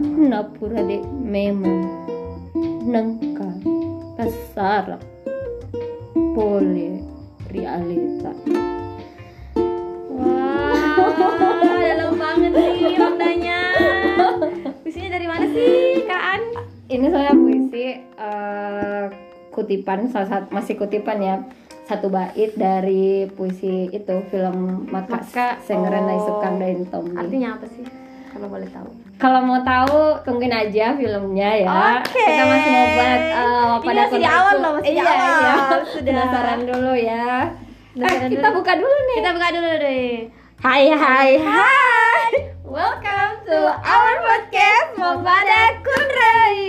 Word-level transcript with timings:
napura 0.00 0.82
de 0.82 1.02
memang 1.22 1.86
nangka 2.82 3.50
kasarap 4.18 5.02
pole 6.34 7.02
realita 7.52 8.32
Wah, 10.18 11.78
dalam 11.78 12.18
banget 12.18 12.52
maknanya. 12.98 13.60
Puisinya 14.82 15.14
dari 15.14 15.26
mana 15.30 15.46
sih, 15.54 16.02
Kak 16.10 16.22
An? 16.34 16.42
ini 16.88 17.06
saya 17.12 17.32
puisi 17.36 17.84
eh, 18.00 19.04
kutipan 19.52 20.08
salah 20.08 20.28
satu 20.28 20.46
masih 20.50 20.74
kutipan 20.80 21.20
ya 21.20 21.36
satu 21.88 22.12
bait 22.12 22.52
dari 22.56 23.28
puisi 23.32 23.88
itu 23.92 24.14
film 24.28 24.88
Maka, 24.92 25.24
Maka, 25.24 25.48
Sengeren 25.64 26.04
oh. 26.04 26.16
Isukang 26.20 26.60
dan 26.60 26.84
Tommy. 26.88 27.16
Artinya 27.16 27.48
apa 27.56 27.66
sih? 27.68 27.84
Kalau 28.28 28.46
boleh 28.52 28.68
tahu. 28.68 28.88
Kalau 29.18 29.40
mau 29.42 29.58
tahu 29.64 30.20
tungguin 30.22 30.52
aja 30.52 30.94
filmnya 30.94 31.50
ya. 31.64 31.68
Oke. 32.04 32.22
Kita 32.22 32.44
masih 32.44 32.70
mau 32.70 32.86
buat 32.92 33.20
eh, 33.24 33.72
Ini 33.78 33.86
pada 33.88 34.02
masih 34.04 34.18
di 34.20 34.28
awal 34.28 34.54
loh, 34.60 34.70
masih 34.78 34.92
di 34.92 35.00
iya, 35.00 35.02
awal. 35.08 35.18
Iya. 35.18 35.78
Sudah. 35.88 36.12
Penasaran 36.12 36.60
dulu 36.68 36.92
ya. 36.94 37.28
Penasaran 37.96 38.28
eh, 38.28 38.32
kita 38.36 38.48
dulu. 38.52 38.56
buka 38.60 38.72
dulu 38.76 38.96
nih. 39.08 39.16
Kita 39.16 39.30
buka 39.32 39.48
dulu 39.50 39.70
deh. 39.80 40.12
Hai 40.58 40.84
hai 40.92 41.30
hai. 41.40 42.30
Welcome 42.68 43.34
to 43.48 43.58
our 43.72 44.14
podcast 44.20 44.90
Membada 45.00 45.62
Kunrai. 45.80 46.60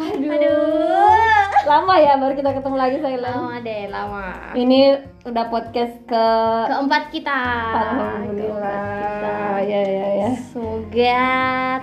Aduh. 0.00 0.32
Aduh. 0.32 1.23
Lama 1.62 1.94
ya 1.96 2.18
baru 2.18 2.34
kita 2.34 2.50
ketemu 2.50 2.76
lagi 2.76 2.96
saya 2.98 3.18
Lama 3.22 3.54
deh, 3.62 3.82
lama. 3.86 4.26
Ini 4.58 4.80
udah 5.22 5.44
podcast 5.46 5.94
ke 6.04 6.26
Keempat 6.66 7.02
kita. 7.14 7.40
Alhamdulillah. 7.70 9.62
Ya 9.62 9.82
ya 9.86 10.08
ya. 10.18 10.30
Semoga 10.50 11.30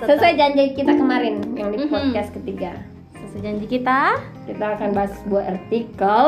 tetap 0.03 0.07
Sesuai 0.11 0.33
janji 0.35 0.63
kita 0.75 0.91
kemarin 0.99 1.39
yang 1.55 1.71
di 1.71 1.87
podcast 1.87 2.35
ketiga. 2.35 2.75
sesuai 3.15 3.41
janji 3.47 3.65
kita. 3.71 4.19
Kita 4.43 4.65
akan 4.75 4.89
bahas 4.91 5.15
sebuah 5.23 5.43
artikel 5.55 6.25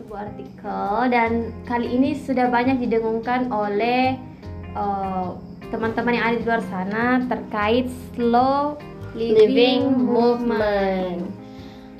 sebuah 0.00 0.20
artikel 0.30 0.94
dan 1.12 1.30
kali 1.68 1.88
ini 1.92 2.16
sudah 2.16 2.48
banyak 2.48 2.80
didengungkan 2.80 3.52
oleh 3.52 4.16
eh, 4.72 5.28
teman-teman 5.68 6.16
yang 6.16 6.24
ada 6.32 6.36
di 6.40 6.44
luar 6.48 6.62
sana 6.64 7.20
terkait 7.28 7.92
slow 8.16 8.80
living, 9.12 9.36
living 9.52 9.82
movement. 10.00 11.20
movement. 11.20 11.43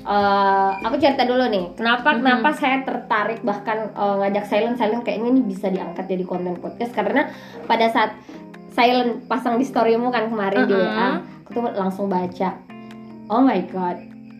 Eh, 0.05 0.69
aku 0.85 1.01
cerita 1.01 1.25
dulu 1.25 1.49
nih, 1.49 1.73
kenapa 1.73 2.13
Mhm. 2.13 2.17
kenapa 2.21 2.49
saya 2.53 2.85
tertarik 2.85 3.41
bahkan 3.41 3.89
eh, 3.89 4.15
ngajak 4.21 4.45
Silent 4.45 4.77
Silent 4.77 5.01
kayaknya 5.01 5.33
ini 5.33 5.41
bisa 5.41 5.65
diangkat 5.65 6.05
jadi 6.05 6.21
konten 6.21 6.61
podcast 6.61 6.93
karena 6.93 7.33
pada 7.65 7.89
saat 7.89 8.13
Silent 8.69 9.25
pasang 9.25 9.57
di 9.57 9.65
storymu 9.65 10.13
kan 10.13 10.29
kemarin 10.29 10.61
di 10.63 10.73
Mhm. 10.73 10.81
WA, 10.85 11.07
aku 11.41 11.49
tuh 11.51 11.63
langsung 11.73 12.05
baca. 12.05 12.53
Oh 13.25 13.41
my 13.41 13.65
god, 13.65 13.97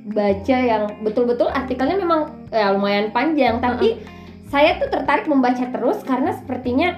baca 0.07 0.53
yang 0.55 1.01
betul-betul 1.01 1.49
artikelnya 1.49 1.97
memang 1.97 2.21
ya 2.51 2.69
lumayan 2.69 3.09
panjang, 3.09 3.57
tapi 3.57 3.97
saya 4.45 4.77
tuh 4.77 4.93
tertarik 4.93 5.25
membaca 5.25 5.65
terus 5.65 5.97
karena 6.03 6.29
sepertinya 6.31 6.93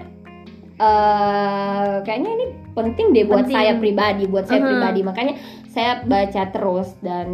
eh 0.78 1.94
kayaknya 2.04 2.32
ini 2.36 2.46
penting 2.74 3.10
deh 3.10 3.24
buat 3.24 3.48
Penting. 3.48 3.56
saya 3.56 3.74
pribadi, 3.74 4.24
buat 4.28 4.44
saya 4.44 4.60
Mhm. 4.60 4.68
pribadi. 4.68 5.00
Makanya 5.02 5.34
saya 5.68 6.04
baca 6.04 6.42
terus 6.52 6.94
dan 7.00 7.28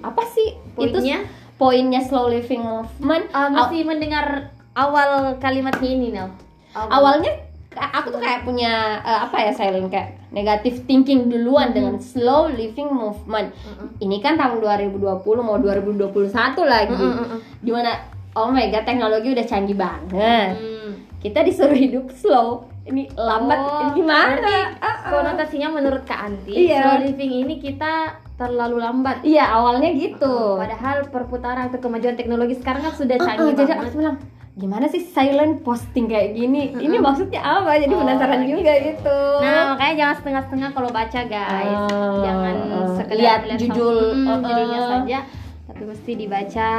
apa 0.00 0.22
sih 0.26 0.48
itu 0.76 0.92
Poinnya 0.92 1.18
poinnya 1.54 2.00
slow 2.00 2.26
living 2.26 2.60
movement? 2.60 3.24
eh, 3.26 3.48
mesti 3.48 3.76
mendengar 3.82 4.26
awal 4.72 5.10
kalimatnya 5.36 5.88
ini 5.88 6.08
Nel. 6.10 6.28
Awalnya 6.72 7.32
aku 7.70 8.10
tuh 8.10 8.18
kayak 8.18 8.42
punya 8.42 8.72
eh, 8.98 9.20
apa 9.22 9.36
ya 9.40 9.52
silent 9.52 9.88
kayak 9.88 10.16
negative 10.30 10.82
thinking 10.84 11.26
duluan 11.26 11.70
Mhm. 11.70 11.74
dengan 11.74 11.94
slow 11.96 12.48
living 12.48 12.88
movement. 12.88 13.52
Mm-mm. 13.52 13.88
Ini 13.98 14.16
kan 14.18 14.34
tahun 14.34 14.58
2020 14.58 15.04
mau 15.40 15.58
2021 15.58 16.32
lagi. 16.64 16.94
Mm-mm, 16.94 17.14
mm-mm. 17.20 17.38
Di 17.58 17.70
mana 17.70 17.92
oh 18.32 18.48
my 18.48 18.66
god 18.68 18.84
teknologi 18.84 19.28
udah 19.28 19.44
canggih 19.44 19.74
banget. 19.74 20.54
Hmm. 20.54 20.90
Kita 21.18 21.42
disuruh 21.42 21.74
hidup 21.74 22.08
slow. 22.10 22.64
Ini 22.80 23.12
lambat 23.12 23.58
Oh, 23.60 23.68
ini 23.84 24.00
gimana? 24.00 24.40
Ah, 24.80 24.88
ah. 24.88 24.96
konotasinya 25.12 25.68
menurut 25.68 26.02
Kak 26.02 26.20
Anti 26.24 26.56
Iya. 26.64 26.80
slow 26.80 26.96
living 27.04 27.32
ini 27.38 27.54
kita 27.60 28.16
terlalu 28.40 28.80
lambat 28.80 29.20
Iya 29.20 29.44
awalnya 29.52 29.92
gitu. 29.92 30.56
padahal 30.56 31.04
perputaran 31.06 31.68
atau 31.68 31.76
kemajuan 31.78 32.16
teknologi 32.16 32.56
sekarang 32.56 32.80
kan 32.80 32.94
sudah 32.96 33.14
Ah, 33.14 33.22
ah, 33.22 33.26
canggih 33.28 33.52
jadi 33.52 33.60
banget 33.68 33.76
aku 33.84 33.96
bilang 33.98 34.16
gimana 34.50 34.88
sih 34.88 35.00
silent 35.00 35.60
posting 35.60 36.04
kayak 36.04 36.32
gini? 36.32 36.74
Ini 36.74 36.96
maksudnya 36.98 37.40
apa? 37.40 37.76
Jadi 37.76 37.92
Oh, 37.92 38.00
penasaran 38.02 38.40
gitu. 38.42 38.58
juga 38.58 38.72
gitu. 38.82 39.18
Nah, 39.40 39.72
makanya 39.72 39.94
jangan 39.94 40.14
setengah-setengah 40.16 40.68
kalau 40.74 40.90
baca, 40.90 41.20
guys. 41.22 41.78
Ah, 41.80 42.20
jangan 42.20 42.56
ah. 42.68 42.88
sekedar 42.92 43.40
Lihat 43.40 43.40
judul, 43.56 43.98
Hmm, 44.10 44.26
ah, 44.26 44.38
judulnya 44.42 44.78
ah. 44.78 44.88
saja, 44.90 45.18
tapi 45.64 45.82
mesti 45.86 46.12
dibaca 46.12 46.70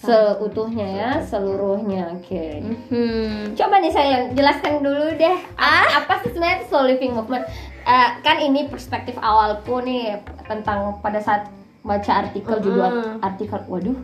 seutuhnya 0.00 0.86
ya, 0.88 1.10
seluruhnya. 1.20 2.08
Oke. 2.16 2.56
Mhm. 2.56 3.52
Coba 3.52 3.84
nih 3.84 3.92
silent 3.92 4.32
jelaskan 4.32 4.80
dulu 4.80 5.12
deh 5.12 5.36
Ah? 5.54 6.00
apa 6.00 6.24
sih 6.24 6.32
sebenarnya 6.32 6.64
slow 6.64 6.88
living 6.88 7.12
movement? 7.12 7.44
Eh, 7.84 8.10
kan 8.20 8.36
ini 8.38 8.68
perspektif 8.68 9.16
awalku 9.18 9.80
nih 9.80 10.20
tentang 10.44 11.00
pada 11.00 11.18
saat 11.18 11.48
baca 11.80 12.12
artikel 12.26 12.60
judul 12.60 12.84
Mm-mm. 12.84 13.16
artikel. 13.24 13.60
Waduh, 13.66 13.98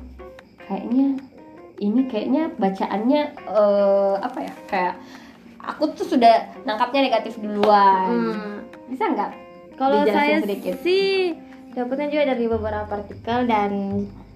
kayaknya 0.64 1.20
ini 1.76 2.00
kayaknya 2.08 2.42
bacaannya 2.56 3.22
eh, 3.36 4.14
apa 4.20 4.38
ya? 4.40 4.52
Kayak 4.66 4.94
aku 5.60 5.92
tuh 5.92 6.06
sudah 6.16 6.50
nangkapnya 6.64 7.10
negatif 7.10 7.36
duluan. 7.36 8.08
Hmm. 8.32 8.56
Bisa 8.88 9.12
nggak? 9.12 9.30
Kalau 9.76 10.08
saya 10.08 10.40
sedikit. 10.40 10.80
sih 10.80 11.36
dapatnya 11.76 12.08
juga 12.08 12.24
dari 12.32 12.44
beberapa 12.48 12.88
artikel 12.96 13.44
dan 13.44 13.72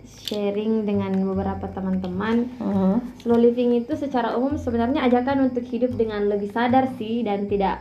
sharing 0.04 0.84
dengan 0.84 1.16
beberapa 1.24 1.64
teman-teman. 1.72 2.44
Mhm. 2.60 3.24
Slow 3.24 3.40
living 3.40 3.80
itu 3.80 3.96
secara 3.96 4.36
umum 4.36 4.60
sebenarnya 4.60 5.08
ajakan 5.08 5.48
untuk 5.48 5.64
hidup 5.64 5.96
dengan 5.96 6.28
lebih 6.28 6.52
sadar 6.52 6.92
sih 7.00 7.24
dan 7.24 7.48
tidak 7.48 7.80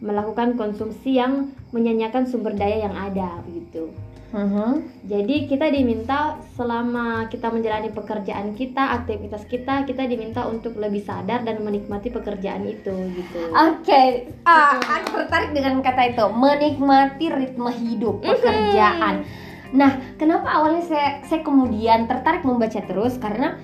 melakukan 0.00 0.56
konsumsi 0.56 1.20
yang 1.20 1.52
menyanyiakan 1.70 2.24
sumber 2.24 2.56
daya 2.56 2.88
yang 2.88 2.96
ada 2.96 3.40
begitu. 3.44 3.92
Mhm. 4.30 4.70
Jadi 5.10 5.50
kita 5.50 5.74
diminta 5.74 6.38
selama 6.54 7.26
kita 7.26 7.50
menjalani 7.50 7.90
pekerjaan 7.90 8.54
kita, 8.54 9.02
aktivitas 9.02 9.42
kita, 9.50 9.82
kita 9.82 10.06
diminta 10.06 10.46
untuk 10.46 10.78
lebih 10.78 11.02
sadar 11.02 11.42
dan 11.42 11.58
menikmati 11.66 12.14
pekerjaan 12.14 12.62
itu 12.62 12.94
gitu. 13.18 13.40
Oke, 13.50 14.30
ah, 14.46 14.78
aku 14.78 15.18
tertarik 15.18 15.50
dengan 15.50 15.82
kata 15.82 16.14
itu 16.14 16.24
menikmati 16.30 17.26
ritme 17.26 17.70
hidup 17.74 18.22
pekerjaan. 18.22 19.26
Nah, 19.74 19.98
kenapa 20.14 20.46
awalnya 20.46 20.86
saya 20.86 21.08
saya 21.26 21.42
kemudian 21.42 22.06
tertarik 22.06 22.46
membaca 22.46 22.78
terus 22.86 23.18
karena 23.18 23.58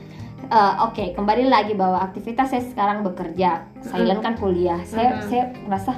eh, 0.46 0.74
oke 0.82 1.14
kembali 1.14 1.46
lagi 1.46 1.78
bahwa 1.78 2.02
aktivitas 2.10 2.50
saya 2.50 2.62
sekarang 2.66 3.06
bekerja, 3.06 3.70
silent 3.86 4.18
kan 4.18 4.34
kuliah. 4.34 4.82
Saya 4.82 5.14
Mhm. 5.14 5.22
saya 5.30 5.44
merasa 5.62 5.94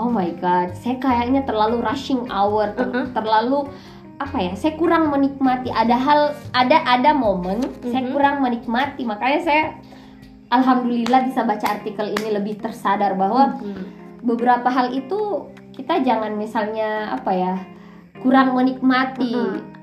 oh 0.00 0.08
my 0.08 0.32
god, 0.40 0.72
saya 0.74 0.96
kayaknya 0.96 1.44
terlalu 1.44 1.84
rushing 1.84 2.24
hour, 2.32 2.72
ter- 2.72 2.88
Mhm. 2.88 3.12
terlalu 3.12 3.68
apa 4.16 4.36
ya? 4.36 4.52
Saya 4.56 4.76
kurang 4.76 5.08
menikmati. 5.08 5.68
Ada 5.68 5.96
hal, 5.96 6.20
ada 6.52 6.76
ada 6.84 7.10
momen 7.12 7.60
saya 7.80 8.04
Mhm. 8.04 8.12
kurang 8.12 8.40
menikmati. 8.40 9.04
Makanya 9.04 9.40
saya 9.40 9.64
alhamdulillah 10.48 11.28
bisa 11.28 11.44
baca 11.44 11.66
artikel 11.70 12.10
ini 12.10 12.28
lebih 12.32 12.58
tersadar 12.58 13.14
bahwa 13.14 13.60
Hmm. 13.60 13.84
beberapa 14.20 14.68
hal 14.68 14.92
itu 14.92 15.48
kita 15.72 16.00
jangan 16.00 16.34
misalnya 16.34 17.14
apa 17.14 17.32
ya 17.32 17.54
kurang 18.20 18.52
menikmati. 18.52 19.32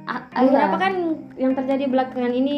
A- 0.08 0.24
Beberapa 0.40 0.76
iya. 0.78 0.82
kan 0.82 0.94
yang 1.36 1.54
terjadi 1.54 1.86
belakangan 1.86 2.32
ini 2.32 2.58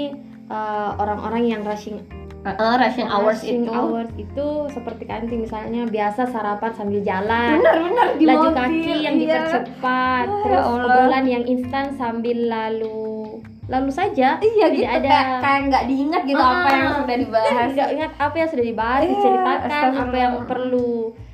eh, 0.49 0.91
orang-orang 0.97 1.45
yang 1.45 1.61
rushing 1.61 2.01
Uh, 2.41 2.55
rushing 2.73 3.03
hours 3.05 3.37
rushing 3.37 3.61
itu 3.61 3.69
hours 3.69 4.07
itu 4.15 4.47
seperti 4.69 5.03
kanti 5.03 5.35
misalnya 5.35 5.83
biasa 5.85 6.23
sarapan 6.25 6.71
sambil 6.71 7.01
jalan. 7.01 7.59
benar-benar 7.59 8.07
di 8.15 8.23
laju 8.23 8.39
mobil, 8.45 8.55
kaki 8.55 8.93
yang 8.97 9.15
iya. 9.15 9.23
dipercepat, 9.43 10.25
Oh, 10.25 10.39
terus 10.41 10.55
ya 10.57 10.71
obrolan 10.71 11.25
yang 11.25 11.43
instan 11.45 11.85
sambil 11.93 12.37
lalu 12.41 13.43
lalu 13.65 13.91
saja. 13.91 14.39
iya 14.39 14.65
Tidak 14.65 14.73
gitu 14.73 14.87
ada- 14.89 15.11
kayak 15.11 15.27
kayak 15.37 15.59
nggak 15.67 15.83
diingat 15.85 16.21
gitu 16.23 16.39
Ah, 16.39 16.51
apa 16.55 16.69
yang 16.71 16.91
sudah 16.95 17.17
dibahas 17.17 17.67
Tidak 17.69 17.89
ingat 17.91 18.11
apa 18.17 18.35
yang 18.35 18.49
sudah 18.49 18.65
dibahas, 18.65 18.99
Iya, 18.99 19.09
diceritakan, 19.11 19.89
apa 19.99 20.17
yang 20.17 20.33
perlu 20.45 20.89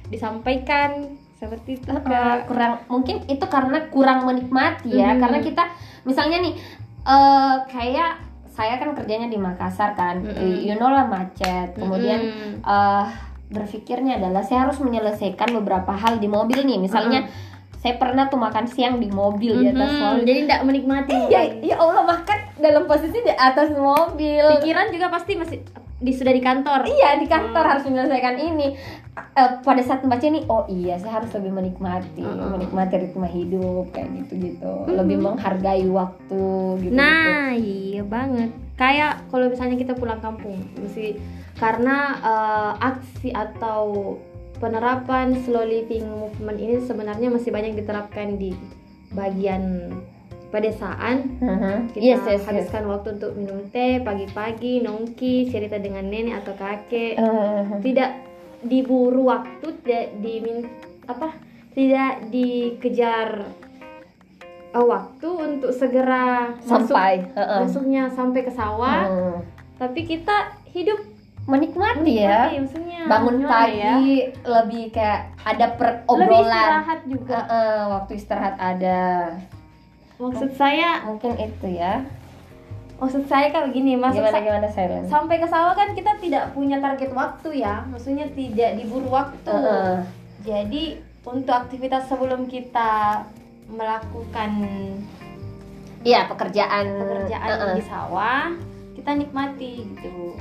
disampaikan 0.09 0.89
seperti 1.35 1.69
itu. 1.75 1.87
Uh, 1.91 2.01
kurang 2.43 2.73
mungkin 2.87 3.21
itu 3.27 3.45
karena 3.45 3.77
kurang 3.87 4.25
menikmati 4.25 4.89
ya 4.91 5.13
Mhm. 5.13 5.19
karena 5.21 5.39
kita 5.39 5.63
misalnya 6.01 6.41
nih 6.41 6.53
eh 7.05 7.55
kayak 7.67 8.24
saya 8.55 8.79
kan 8.79 8.95
kerjanya 8.95 9.27
di 9.27 9.35
Makassar 9.37 9.91
kan 9.93 10.23
Mhm. 10.23 10.63
you 10.63 10.73
know 10.73 10.87
lah 10.87 11.03
macet 11.05 11.75
kemudian 11.75 12.23
Mm-mm. 12.23 12.63
eh 12.63 13.05
berpikirnya 13.45 14.17
adalah 14.17 14.41
saya 14.41 14.65
harus 14.65 14.79
menyelesaikan 14.79 15.53
beberapa 15.53 15.93
hal 15.93 16.17
di 16.17 16.25
mobil 16.25 16.65
nih. 16.65 16.79
Misalnya 16.79 17.29
saya 17.77 17.93
pernah 17.95 18.25
tuh 18.25 18.41
makan 18.41 18.65
siang 18.65 18.97
di 18.97 19.05
mobil 19.05 19.61
di 19.61 19.69
atas 19.69 19.93
mobil. 19.93 20.25
jadi 20.25 20.39
tidak 20.41 20.61
menikmati 20.65 21.13
Ya, 21.29 21.45
ya 21.61 21.77
Allah 21.77 22.01
makan 22.03 22.39
dalam 22.57 22.89
posisi 22.89 23.21
di 23.21 23.29
atas 23.29 23.69
mobil. 23.69 24.41
pikiran 24.57 24.89
juga 24.89 25.13
pasti 25.13 25.37
masih 25.37 25.61
di 25.95 26.11
sudah 26.11 26.35
di 26.35 26.43
kantor 26.43 26.83
Iya 26.83 27.15
di 27.19 27.27
kantor 27.27 27.63
Hmm. 27.63 27.71
harus 27.71 27.83
menyelesaikan 27.87 28.35
ini. 28.35 28.67
Eh, 29.15 29.51
pada 29.63 29.79
saat 29.79 30.03
membaca 30.03 30.27
ini, 30.27 30.43
oh 30.51 30.67
iya 30.67 30.99
saya 30.99 31.23
harus 31.23 31.31
lebih 31.31 31.55
menikmati, 31.55 32.19
Mm-mm. 32.19 32.55
menikmati 32.55 32.99
ritme 32.99 33.27
hidup 33.27 33.91
kayak 33.95 34.11
gitu-gitu, 34.11 34.63
Mm-mm. 34.63 34.95
lebih 34.95 35.23
menghargai 35.23 35.87
waktu 35.87 36.43
gitu. 36.83 36.95
Nah, 36.95 37.55
iya 37.55 38.03
banget. 38.03 38.51
Kayak 38.75 39.23
kalau 39.31 39.47
misalnya 39.47 39.79
kita 39.79 39.95
pulang 39.95 40.19
kampung, 40.19 40.59
mesti 40.75 41.15
karena 41.55 42.19
eh, 42.19 42.71
aksi 42.91 43.31
atau 43.31 44.15
penerapan 44.59 45.35
slow 45.47 45.63
living 45.63 46.07
movement 46.07 46.59
ini 46.59 46.83
sebenarnya 46.83 47.31
masih 47.31 47.55
banyak 47.55 47.75
diterapkan 47.75 48.35
di 48.35 48.51
bagian 49.15 49.95
pedesaan. 50.55 51.35
Kita 51.91 51.99
Yes, 51.99 52.23
yes, 52.23 52.39
yes. 52.39 52.43
habiskan 52.45 52.87
waktu 52.87 53.07
untuk 53.13 53.35
minum 53.35 53.59
teh 53.69 53.99
pagi-pagi, 53.99 54.79
nongki, 54.79 55.47
cerita 55.47 55.75
dengan 55.75 56.05
nenek 56.05 56.39
atau 56.39 56.55
kakek. 56.55 57.13
Eh, 57.13 57.61
Tidak 57.81 58.09
diburu 58.61 59.27
waktu, 59.27 59.67
tidak 59.83 60.15
dimin 60.17 60.63
apa? 61.03 61.35
Tidak 61.69 62.31
dikejar 62.31 63.29
eh, 64.71 64.85
waktu 64.85 65.27
untuk 65.29 65.71
segera 65.71 66.55
masuk 66.57 66.87
sampai 66.89 67.13
heeh. 67.29 67.59
masuknya 67.61 68.03
sampai 68.09 68.41
ke 68.41 68.51
sawah 68.51 69.03
Hmm. 69.05 69.39
tapi 69.75 70.03
kita 70.03 70.35
hidup 70.67 70.99
menikmati 71.45 72.11
ya 72.17 72.47
menikmati, 72.47 72.55
maksudnya 72.59 72.99
bangun 73.05 73.37
pagi 73.45 73.79
ya? 73.79 73.95
lebih 74.41 74.83
kayak 74.89 75.21
ada 75.43 75.67
per 75.71 76.03
lebih 76.09 76.39
istirahat 76.41 76.99
juga 77.05 77.37
Heeh, 77.37 77.79
waktu 77.89 78.11
istirahat 78.15 78.55
ada 78.57 78.99
maksud 80.15 80.49
saya 80.55 81.03
mungkin 81.03 81.35
itu 81.35 81.67
ya 81.75 82.03
maksud 82.95 83.27
saya 83.27 83.51
kayak 83.51 83.75
begini 83.75 83.99
maksud 83.99 84.23
gimana 84.23 84.39
gimana 84.39 84.67
silent 84.71 85.11
sampai 85.11 85.35
ke 85.43 85.47
sawah 85.51 85.75
kan 85.75 85.91
kita 85.91 86.15
tidak 86.23 86.55
punya 86.55 86.79
target 86.79 87.11
waktu 87.11 87.59
ya 87.59 87.83
maksudnya 87.91 88.31
tidak 88.31 88.79
diburu 88.79 89.11
waktu 89.11 89.51
Heeh. 89.51 89.95
jadi 90.47 90.83
untuk 91.27 91.55
aktivitas 91.55 92.07
sebelum 92.07 92.47
kita 92.47 93.25
melakukan 93.67 94.51
iya 96.07 96.23
pekerjaan 96.31 96.85
pekerjaan 96.95 97.49
Heeh. 97.51 97.75
di 97.75 97.83
sawah 97.83 98.55
kita 98.95 99.11
nikmati 99.11 99.83
gitu 99.83 100.39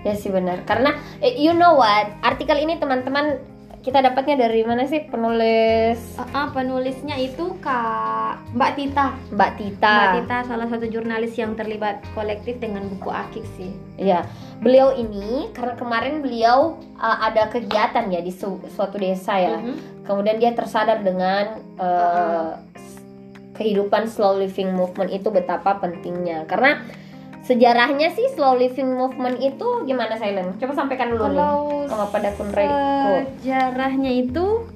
Ya 0.00 0.16
sih 0.16 0.32
benar. 0.32 0.64
Karena 0.64 0.96
eh, 1.20 1.36
you 1.36 1.52
know 1.52 1.76
what? 1.76 2.08
Artikel 2.24 2.56
ini 2.56 2.80
teman-teman 2.80 3.36
kita 3.80 3.98
dapatnya 3.98 4.36
dari 4.38 4.60
mana 4.60 4.84
sih 4.84 5.08
penulis 5.08 5.96
Ah, 6.14 6.28
ah, 6.36 6.46
penulisnya 6.50 7.16
itu 7.16 7.56
kak 7.58 8.52
Mbak 8.52 8.70
Tita 8.74 9.06
Mbak 9.32 9.50
Tita. 9.56 9.94
Mbak 9.94 10.12
Tita 10.18 10.36
salah 10.44 10.66
satu 10.66 10.84
jurnalis 10.84 11.32
yang 11.34 11.54
terlibat 11.54 12.04
kolektif 12.12 12.58
dengan 12.58 12.84
buku 12.86 13.08
Akik 13.08 13.46
sih. 13.56 13.72
Iya. 13.96 14.28
Beliau 14.60 14.92
ini 14.92 15.48
karena 15.50 15.74
kemarin 15.74 16.20
beliau 16.20 16.76
uh, 16.94 17.18
ada 17.22 17.48
kegiatan 17.48 18.04
ya 18.06 18.20
di 18.20 18.28
su- 18.30 18.60
suatu 18.68 18.96
desa 18.96 19.34
ya. 19.34 19.56
Mhm. 19.56 20.04
Kemudian 20.04 20.36
dia 20.36 20.52
tersadar 20.52 21.00
dengan 21.00 21.44
uh, 21.80 22.60
s- 22.74 23.00
kehidupan 23.54 24.04
slow 24.04 24.36
living 24.36 24.76
movement 24.76 25.08
itu 25.08 25.28
betapa 25.28 25.78
pentingnya. 25.78 26.44
Karena 26.44 26.84
sejarahnya 27.50 28.14
sih 28.14 28.30
slow 28.38 28.54
living 28.54 28.94
movement 28.94 29.42
itu 29.42 29.82
gimana 29.82 30.14
Silent? 30.14 30.54
Coba 30.62 30.72
sampaikan 30.78 31.10
dulu 31.10 31.34
nih. 31.34 31.42
Kalau 31.90 32.06
pada 32.14 32.30
Kunreko. 32.38 32.78
sejarahnya 33.42 34.12
itu 34.14 34.70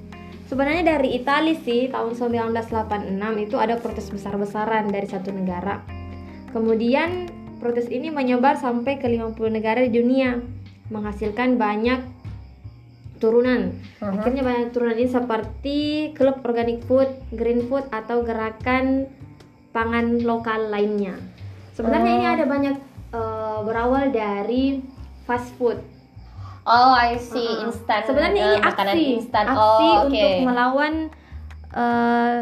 sebenarnya 0.50 0.99
dari 0.99 1.15
Italia 1.15 1.55
sih 1.55 1.87
tahun 1.87 2.19
1986 2.19 3.47
itu 3.47 3.56
ada 3.62 3.79
protes 3.79 4.11
besar-besaran 4.11 4.91
dari 4.91 5.06
satu 5.06 5.31
negara. 5.31 5.87
Kemudian 6.50 7.31
protes 7.62 7.87
ini 7.87 8.11
menyebar 8.11 8.59
sampai 8.59 8.99
ke 8.99 9.06
50 9.06 9.55
negara 9.55 9.79
di 9.79 9.94
dunia, 9.94 10.43
menghasilkan 10.91 11.55
banyak 11.55 12.03
turunan. 13.23 13.70
Mhm. 14.03 14.19
Akhirnya 14.19 14.43
banyak 14.43 14.69
turunan 14.75 14.99
ini 14.99 15.06
seperti 15.06 15.79
klub 16.19 16.43
organic 16.43 16.82
food, 16.91 17.06
green 17.31 17.70
food 17.70 17.87
atau 17.94 18.27
gerakan 18.27 19.06
pangan 19.70 20.27
lokal 20.27 20.75
lainnya. 20.75 21.34
Sebenarnya 21.75 22.11
Oh. 22.11 22.19
ini 22.19 22.26
ada 22.26 22.44
banyak 22.47 22.76
eh, 23.15 23.59
berawal 23.62 24.05
dari 24.11 24.82
fast 25.26 25.50
food. 25.59 25.79
Oh, 26.65 26.94
I 26.97 27.21
see. 27.21 27.44
Uh-uh. 27.44 27.69
Instan. 27.69 28.00
Sebenarnya 28.03 28.41
eh, 28.41 28.49
ini 28.49 28.59
makanan 28.59 28.94
aksi, 28.97 29.05
instan. 29.21 29.44
aksi 29.47 29.59
oh, 29.61 29.94
oke. 30.00 30.09
untuk 30.09 30.31
melawan 30.49 30.94
eh, 31.75 32.38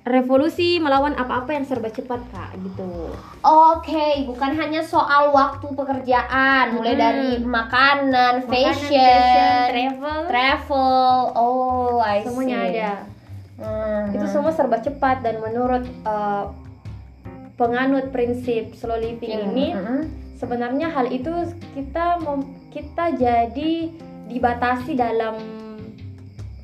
revolusi, 0.00 0.80
melawan 0.80 1.12
apa-apa 1.12 1.50
yang 1.52 1.64
serba 1.64 1.92
cepat 1.92 2.20
kak 2.30 2.56
gitu. 2.56 3.12
Oke, 3.44 4.24
bukan 4.24 4.56
hanya 4.56 4.80
soal 4.80 5.28
waktu 5.30 5.66
pekerjaan, 5.70 6.72
mulai 6.72 6.96
dari 6.96 7.30
makanan, 7.38 8.44
Makanan, 8.44 8.48
fashion, 8.48 9.64
travel, 9.68 10.20
travel. 10.26 11.14
Oh, 11.36 12.00
I 12.00 12.24
semuanya 12.24 12.56
see. 12.56 12.68
ada. 12.74 12.92
Mhm. 13.60 14.16
Itu 14.16 14.26
semua 14.26 14.52
serba 14.56 14.80
cepat 14.80 15.20
dan 15.20 15.36
menurut 15.38 15.84
eh, 15.84 16.44
penganut 17.60 18.08
prinsip 18.08 18.72
slow 18.72 18.96
living 18.96 19.28
ini 19.28 19.76
Mhm. 19.76 19.98
sebenarnya 20.34 20.88
hal 20.88 21.12
itu 21.12 21.28
kita 21.76 22.16
mem- 22.18 22.48
kita 22.72 23.12
jadi 23.12 23.72
dibatasi 24.26 24.96
dalam 24.96 25.36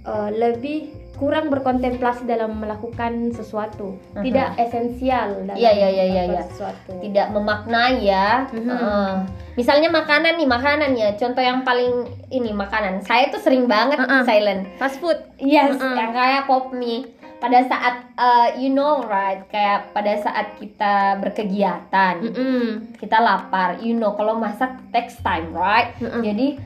eh, 0.03 0.31
lebih 0.33 0.79
kurang 1.17 1.49
berkontemplasi 1.49 2.23
dalam 2.25 2.61
melakukan 2.61 3.33
sesuatu 3.33 3.97
Mhm. 4.13 4.23
tidak 4.23 4.49
esensial 4.55 5.43
dalam 5.43 5.57
iya, 5.57 5.73
iya, 5.73 5.89
iya, 5.91 6.05
melakukan 6.05 6.29
iya. 6.31 6.43
sesuatu 6.47 6.93
Tidak 7.01 7.27
memaknai 7.33 7.97
ya. 7.99 8.29
Mhm. 8.47 8.69
Heeh. 8.69 9.11
Misalnya 9.57 9.89
makanan 9.91 10.37
nih, 10.37 10.45
makanan 10.47 10.91
ya. 10.93 11.17
Contoh 11.17 11.41
yang 11.41 11.65
paling 11.65 12.05
ini 12.29 12.53
makanan. 12.53 13.01
Saya 13.01 13.33
tuh 13.33 13.41
sering 13.41 13.65
banget 13.67 13.97
Uh-uh. 13.99 14.23
silent. 14.23 14.69
fast 14.77 15.01
food 15.01 15.17
Yes, 15.37 15.75
Mm-mm. 15.75 15.97
yang 15.97 16.12
kayak 16.12 16.45
pop 16.45 16.69
mie. 16.71 17.09
Pada 17.37 17.61
saat 17.62 17.95
uh, 18.16 18.49
you 18.57 18.71
know 18.71 19.05
right, 19.05 19.45
kayak 19.47 19.93
pada 19.93 20.16
saat 20.16 20.57
kita 20.57 21.21
berkegiatan, 21.21 22.14
Mm-mm. 22.25 22.97
kita 22.97 23.19
lapar, 23.19 23.76
you 23.78 23.93
know 23.93 24.12
kalau 24.12 24.35
masak 24.35 24.73
takes 24.88 25.21
time, 25.21 25.52
right? 25.52 25.93
Mm-mm. 25.99 26.25
Jadi 26.25 26.57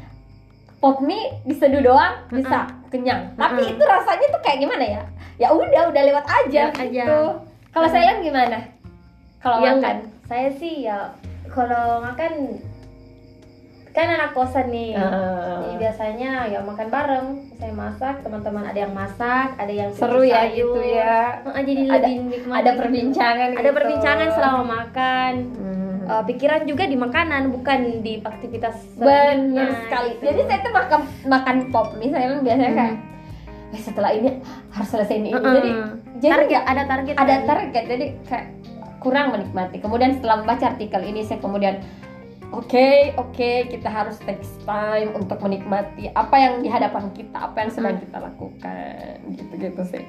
pop 0.78 1.02
mie 1.02 1.42
diseduh 1.42 1.82
doang 1.82 2.22
bisa 2.30 2.70
kenyang. 2.88 3.34
Tapi 3.34 3.60
Mm-mm. 3.60 3.72
itu 3.74 3.82
rasanya 3.82 4.26
tuh 4.30 4.40
kayak 4.40 4.58
gimana 4.58 4.84
ya? 4.86 5.02
Ya 5.36 5.48
udah, 5.50 5.90
udah 5.90 6.02
lewat 6.06 6.26
aja 6.26 6.70
Lewat 6.70 6.86
gitu. 6.86 7.20
Kalau 7.70 7.88
Mm. 7.88 7.94
saya 7.94 8.10
gimana? 8.18 8.58
Kalau 9.40 9.56
Ya, 9.58 9.72
makan? 9.72 9.76
enggak. 9.76 9.96
saya 10.28 10.48
sih 10.54 10.74
ya 10.86 10.98
kalau 11.48 11.98
makan 11.98 12.32
kan 13.90 14.06
anak 14.08 14.30
kosan 14.30 14.68
nih 14.68 14.94
Jadi 14.94 15.66
Eh, 15.66 15.78
biasanya 15.78 16.30
ya 16.46 16.60
makan 16.60 16.88
bareng. 16.88 17.26
Saya 17.56 17.72
masak, 17.72 18.22
teman-teman 18.22 18.62
ada 18.62 18.78
yang 18.78 18.92
masak, 18.92 19.56
ada 19.56 19.68
yang 19.68 19.90
seru 19.90 20.22
ya 20.22 20.44
sayur. 20.44 20.76
gitu 20.76 20.80
ya. 20.86 21.42
Heeh, 21.42 21.62
jadi 21.64 21.82
Ada- 21.82 21.94
lebih 22.00 22.16
nikmat. 22.28 22.56
Ada 22.56 22.70
gitu. 22.70 22.78
perbincangan 22.78 23.48
Ada 23.50 23.60
gitu. 23.60 23.76
perbincangan 23.76 24.28
selama 24.30 24.62
makan. 24.62 25.32
Hmm. 25.52 25.78
Eh, 26.02 26.22
pikiran 26.26 26.62
juga 26.64 26.84
di 26.84 26.96
makanan, 26.96 27.42
bukan 27.50 27.80
di 28.00 28.18
aktivitas 28.20 28.76
Benar 28.94 29.68
sekali. 29.80 30.10
gitu. 30.12 30.22
Jadi 30.24 30.40
saya 30.44 30.58
tuh 30.60 30.72
makan 30.72 31.00
makan 31.24 31.56
pop 31.68 31.88
mie 31.94 32.10
saya 32.10 32.26
kan 32.28 32.40
biasanya 32.40 32.72
kayak 32.72 32.94
"Eh, 33.70 33.80
setelah 33.80 34.10
ini 34.10 34.30
harus 34.68 34.88
selesai 34.88 35.16
ini. 35.16 35.28
ini." 35.28 35.32
Heeh. 35.32 35.52
Jadi 35.52 35.70
jadi 36.20 36.32
target 36.36 36.62
ada 36.64 36.82
target 36.84 37.14
ada 37.16 37.26
kan? 37.32 37.46
target 37.46 37.84
jadi 37.86 38.06
kayak 38.24 38.46
kurang 38.98 39.26
menikmati. 39.30 39.76
Kemudian 39.78 40.12
setelah 40.12 40.36
membaca 40.38 40.66
artikel 40.68 41.00
ini 41.00 41.22
saya 41.22 41.38
kemudian 41.38 41.78
oke 42.50 43.14
oke 43.16 43.50
kita 43.70 43.88
harus 43.88 44.18
take 44.22 44.42
time 44.66 45.14
untuk 45.14 45.38
menikmati 45.40 46.10
apa 46.14 46.36
yang 46.38 46.54
di 46.62 46.68
hadapan 46.68 47.10
kita, 47.14 47.50
apa 47.50 47.56
yang 47.66 47.70
sedang 47.70 47.96
kita 47.98 48.18
lakukan 48.18 49.14
gitu-gitu 49.34 49.82
sih. 49.86 50.04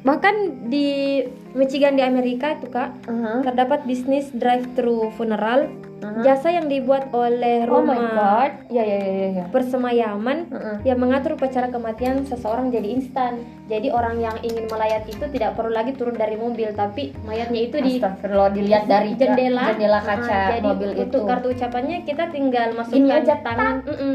Bahkan 0.00 0.34
di 0.66 1.20
Michigan 1.52 1.92
di 1.92 2.00
Amerika 2.00 2.54
itu 2.54 2.66
kak 2.66 2.94
Uh-huh. 3.04 3.42
terdapat 3.42 3.84
bisnis 3.84 4.32
drive-thru 4.32 5.12
funeral, 5.12 5.68
Uh-huh. 6.00 6.24
jasa 6.24 6.48
yang 6.48 6.64
dibuat 6.64 7.12
oleh 7.12 7.68
Oh 7.68 7.84
my 7.84 7.92
rumah 7.92 8.00
god. 8.10 8.52
Ya 8.72 8.80
ya 8.80 8.96
ya 8.96 9.12
ya. 9.12 9.28
ya. 9.36 9.44
persemayaman 9.52 10.48
Uh-uh. 10.48 10.76
yang 10.80 10.96
mengatur 10.96 11.36
upacara 11.36 11.68
kematian 11.68 12.24
seseorang 12.24 12.72
jadi 12.72 12.88
instan. 12.90 13.44
Jadi 13.68 13.92
orang 13.92 14.16
yang 14.16 14.32
ingin 14.40 14.64
melayat 14.66 15.04
itu 15.04 15.20
tidak 15.28 15.52
perlu 15.52 15.68
lagi 15.68 15.92
turun 15.92 16.16
dari 16.16 16.34
mobil, 16.34 16.72
tapi 16.72 17.12
mayatnya 17.20 17.60
itu 17.60 17.76
di 17.78 18.00
dilihat 18.00 18.88
dari 18.88 19.12
jendela, 19.12 19.76
jendela 19.76 20.00
Ah, 20.00 20.04
kaca 20.06 20.40
jadi 20.56 20.64
mobil 20.64 20.90
untuk 20.98 21.20
itu. 21.20 21.28
kartu 21.28 21.46
ucapannya 21.52 21.98
kita 22.02 22.24
tinggal 22.32 22.66
Ini 22.66 22.78
masukkan 22.80 23.16
aja, 23.20 23.34
tangan. 23.44 23.74
Mm-mm. 23.84 24.14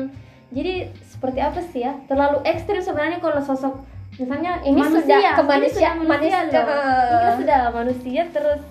Jadi 0.50 0.74
seperti 1.06 1.40
apa 1.40 1.60
sih 1.62 1.86
ya? 1.86 1.94
Terlalu 2.06 2.42
ekstrim 2.44 2.82
sebenarnya 2.82 3.22
kalau 3.22 3.38
sosok 3.40 3.74
misalnya 4.16 4.52
Ini 4.62 4.78
manusia, 4.78 4.96
sudah 4.98 5.20
ke 5.20 5.42
ini 5.42 5.50
manusia- 5.50 5.74
sudah 5.76 5.94
manusia 5.98 6.38
manusia. 6.38 6.62
loh. 6.62 6.78
Ini 7.12 7.32
sudah 7.38 7.60
manusia 7.70 8.22
terus 8.30 8.62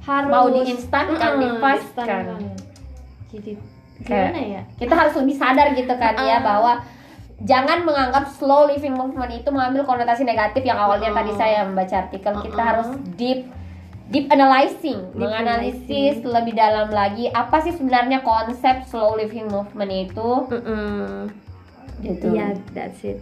harus 0.00 0.30
Mau 0.30 0.46
diinstan 0.50 1.06
kan, 1.12 1.30
Mm-mm, 1.30 1.42
dipaskan. 1.42 2.24
Jadi 3.28 3.52
gimana 3.98 4.38
ya 4.40 4.62
kita 4.74 4.94
harus 4.94 5.14
lebih 5.14 5.34
sadar 5.34 5.74
gitu 5.74 5.90
kan 5.92 6.14
ya 6.16 6.38
Uh-uh. 6.38 6.40
bahwa 6.40 6.72
jangan 7.40 7.82
menganggap 7.82 8.30
slow 8.30 8.64
living 8.64 8.94
movement 8.94 9.28
itu 9.32 9.48
mengambil 9.48 9.82
konotasi 9.84 10.22
negatif 10.22 10.62
yang 10.62 10.78
awalnya 10.78 11.10
Uh-uh. 11.10 11.18
tadi 11.18 11.32
saya 11.34 11.62
membaca 11.62 11.96
artikel 11.98 12.32
kita 12.40 12.54
Uh-uh. 12.54 12.64
harus 12.64 12.88
deep 13.12 13.50
deep 14.08 14.24
analyzing 14.28 15.02
Deep 15.04 15.18
menganalisis 15.18 15.84
analyzing. 16.16 16.30
lebih 16.32 16.54
dalam 16.54 16.88
lagi 16.88 17.28
apa 17.28 17.58
sih 17.58 17.70
sebenarnya 17.70 18.22
konsep 18.22 18.86
slow 18.86 19.12
living 19.14 19.44
movement 19.46 19.90
itu 19.92 20.30
Mm-mm. 20.48 21.28
gitu 22.00 22.32
Iya, 22.32 22.54
that's 22.70 23.02
it. 23.02 23.18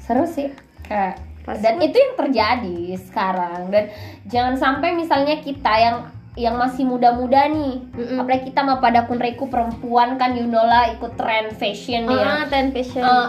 seru 0.00 0.26
sih 0.26 0.50
kayak 0.90 1.14
Fast 1.40 1.62
dan 1.62 1.78
food. 1.78 1.86
itu 1.86 1.96
yang 1.96 2.14
terjadi 2.18 2.78
sekarang 3.00 3.60
dan 3.70 3.84
jangan 4.26 4.54
sampai 4.54 4.92
misalnya 4.92 5.38
kita 5.38 5.72
yang 5.72 5.96
yang 6.36 6.54
masih 6.54 6.84
muda-muda 6.84 7.48
nih 7.48 7.80
Mm-mm. 7.88 8.18
apalagi 8.18 8.50
kita 8.50 8.60
mah 8.60 8.78
pada 8.78 9.02
kunreku 9.02 9.46
perempuan 9.46 10.14
kan 10.14 10.34
you 10.34 10.44
know 10.44 10.60
lah 10.60 10.90
ikut 10.90 11.14
tren 11.14 11.48
fashion 11.52 12.04
ya 12.04 12.20
Ah, 12.20 12.44
ten 12.44 12.70
fashion. 12.70 13.00
Eh, 13.00 13.28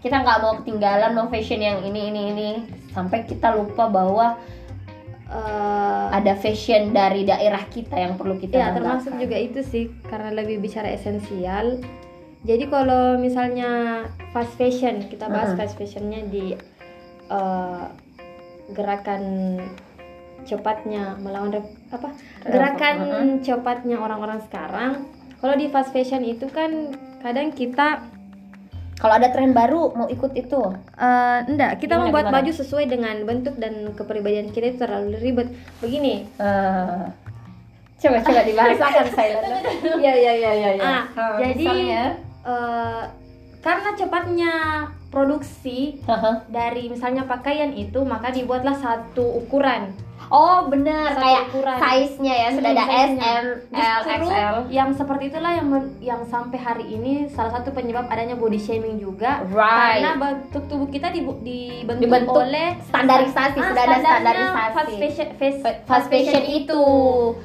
kita 0.00 0.18
nggak 0.18 0.38
mau 0.38 0.58
ketinggalan 0.58 1.12
mau 1.12 1.28
fashion 1.28 1.60
yang 1.60 1.80
ini 1.80 2.08
ini 2.08 2.22
ini 2.30 2.48
sampai 2.88 3.22
kita 3.22 3.52
lupa 3.52 3.86
bahwa 3.86 4.40
Eh, 5.24 6.06
ada 6.12 6.36
fashion 6.36 6.92
dari 6.92 7.24
daerah 7.24 7.64
kita 7.64 7.96
yang 7.96 8.20
perlu 8.20 8.36
kita 8.36 8.52
ya 8.52 8.68
termasuk 8.70 9.16
banggakan. 9.16 9.22
juga 9.24 9.36
itu 9.40 9.60
sih 9.64 9.84
karena 10.04 10.28
lebih 10.28 10.60
bicara 10.60 10.92
esensial. 10.92 11.80
Jadi 12.42 12.68
kalau 12.68 13.16
misalnya 13.16 14.02
fast 14.28 14.52
fashion, 14.52 15.08
kita 15.08 15.32
bahas 15.32 15.54
Mm-mm. 15.54 15.60
fast 15.62 15.74
fashionnya 15.74 16.28
di 16.28 16.52
eh, 17.32 17.84
gerakan 18.70 19.22
cepatnya 20.42 21.16
melawan 21.16 21.50
rep- 21.50 21.76
apa? 21.88 22.08
Gerakan 22.44 22.96
Mm-mm. 23.00 23.28
cepatnya 23.40 23.96
orang-orang 23.96 24.42
sekarang. 24.42 25.06
Kalau 25.38 25.54
di 25.54 25.66
fast 25.66 25.90
fashion 25.90 26.22
itu 26.22 26.46
kan 26.46 26.92
kadang 27.18 27.50
kita 27.50 28.02
kalau 28.94 29.14
ada 29.16 29.30
tren 29.30 29.50
baru 29.50 29.90
mau 29.92 30.06
ikut 30.06 30.30
itu 30.32 30.62
Eh, 30.94 31.38
enggak, 31.44 31.78
kita 31.78 31.92
Gimana, 31.92 32.02
membuat 32.04 32.24
gimana? 32.24 32.36
baju 32.38 32.52
sesuai 32.52 32.86
dengan 32.86 33.16
bentuk 33.22 33.54
dan 33.56 33.74
kepribadian 33.92 34.48
kita 34.48 34.66
itu 34.68 34.78
terlalu 34.78 35.18
ribet. 35.18 35.48
Begini, 35.78 36.26
Eh, 36.32 37.04
coba 37.98 38.18
coba 38.20 38.40
dibahasakan 38.42 39.06
saya 39.16 39.38
ya 39.98 40.12
ya 40.12 40.32
ya 40.36 40.52
ya 40.52 40.70
ya 40.72 40.82
Ah, 40.82 41.02
Eh, 41.34 41.34
jadi 41.40 41.54
misalnya, 41.60 42.02
eh, 42.42 43.02
karena 43.58 43.90
cepatnya 43.92 44.52
produksi 45.12 46.00
haha. 46.08 46.48
dari 46.48 46.88
misalnya 46.88 47.28
pakaian 47.28 47.76
itu, 47.76 48.00
maka 48.02 48.32
dibuatlah 48.32 48.74
satu 48.74 49.44
ukuran. 49.44 49.92
Oh 50.28 50.68
benar 50.68 51.08
Satu 51.10 51.20
kayak 51.20 51.42
ukuran. 51.48 51.76
size-nya 51.78 52.34
ya 52.36 52.48
sudah 52.50 52.70
ada 52.70 52.84
S. 52.84 53.10
M 53.12 53.46
L 53.72 54.00
XL 54.04 54.56
yang 54.68 54.90
seperti 54.90 55.24
itulah 55.28 55.52
yang 55.52 55.66
men- 55.66 55.96
yang 55.98 56.20
sampai 56.22 56.56
hari 56.56 56.86
ini 56.86 57.12
salah 57.28 57.52
satu 57.52 57.70
penyebab 57.70 58.06
adanya 58.06 58.34
body 58.34 58.56
shaming 58.56 58.96
juga. 58.96 59.42
Right. 59.46 60.00
Karena 60.00 60.12
bentuk 60.14 60.64
tubuh 60.66 60.86
kita 60.86 61.08
dibu- 61.08 61.40
dibentuk, 61.40 62.02
Dibentuk 62.02 62.36
oleh 62.36 62.76
standarisasi, 62.84 63.56
Ah, 63.56 63.66
sudah 63.66 63.82
ada 63.82 63.96
standarisasi. 63.98 64.72
Fast 64.72 64.94
fashion, 64.94 65.28
fast, 65.34 65.58
fast 65.82 66.06
fashion 66.08 66.42
itu 66.44 66.82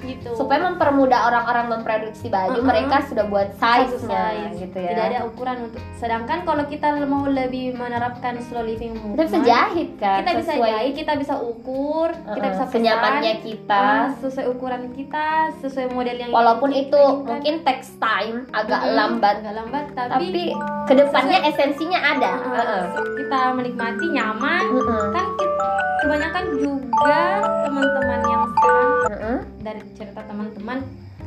gitu. 0.03 0.29
supaya 0.33 0.59
mempermudah 0.63 1.19
orang-orang 1.25 1.65
memproduksi 1.71 2.27
baju 2.27 2.53
Uh-uh. 2.53 2.65
mereka 2.65 3.03
sudah 3.03 3.25
buat 3.25 3.53
size-nya 3.55 4.23
size. 4.49 4.57
gitu 4.59 4.77
ya 4.77 4.89
Tidak 4.91 5.05
ada 5.07 5.19
ukuran 5.23 5.57
untuk. 5.63 5.81
Sedangkan 5.95 6.43
kalau 6.43 6.63
kita 6.65 6.87
mau 7.03 7.25
lebih 7.25 7.73
menerapkan 7.73 8.35
slow 8.43 8.61
living 8.61 8.93
kita 8.93 9.01
movement, 9.05 9.27
bisa 9.27 9.39
jahit 9.41 9.89
kan 9.95 10.19
kita 10.19 10.31
bisa 10.37 10.53
jahit, 10.55 10.93
kita 10.93 11.13
bisa 11.15 11.35
ukur, 11.37 12.09
kita 12.11 12.37
uh-uh, 12.39 12.53
bisa 12.53 12.65
pesan, 12.67 12.73
senyamannya 12.83 13.33
kita 13.41 13.79
ah, 13.81 14.05
sesuai 14.19 14.47
ukuran 14.51 14.83
kita, 14.91 15.27
sesuai 15.57 15.87
model 15.89 16.17
yang 16.19 16.29
walaupun 16.29 16.69
kita 16.69 16.83
itu 16.83 16.99
inginkan. 16.99 17.25
mungkin 17.25 17.55
text 17.63 17.91
time 17.97 18.37
agak 18.51 18.81
Mm-mm, 18.83 18.95
lambat 18.95 19.35
agak 19.39 19.55
lambat, 19.55 19.85
tapi, 19.89 20.11
tapi 20.11 20.43
ke 20.85 20.93
depannya 20.93 21.39
esensinya 21.47 21.99
ada 21.99 22.31
uh, 22.37 22.53
Uh-uh. 22.53 22.83
kita 23.15 23.39
menikmati 23.55 24.05
nyaman. 24.11 24.63
Uh-uh. 24.69 25.03
Kan 25.09 25.25
ki- 25.33 25.55
kebanyakan 25.97 26.45
juga 26.59 27.21
teman-teman 27.65 28.19
yang 28.21 28.43
sekarang 28.51 28.91
Uh-uh. 29.07 29.37
dari 29.63 29.81
cerita 29.95 30.21
teman-teman 30.21 30.77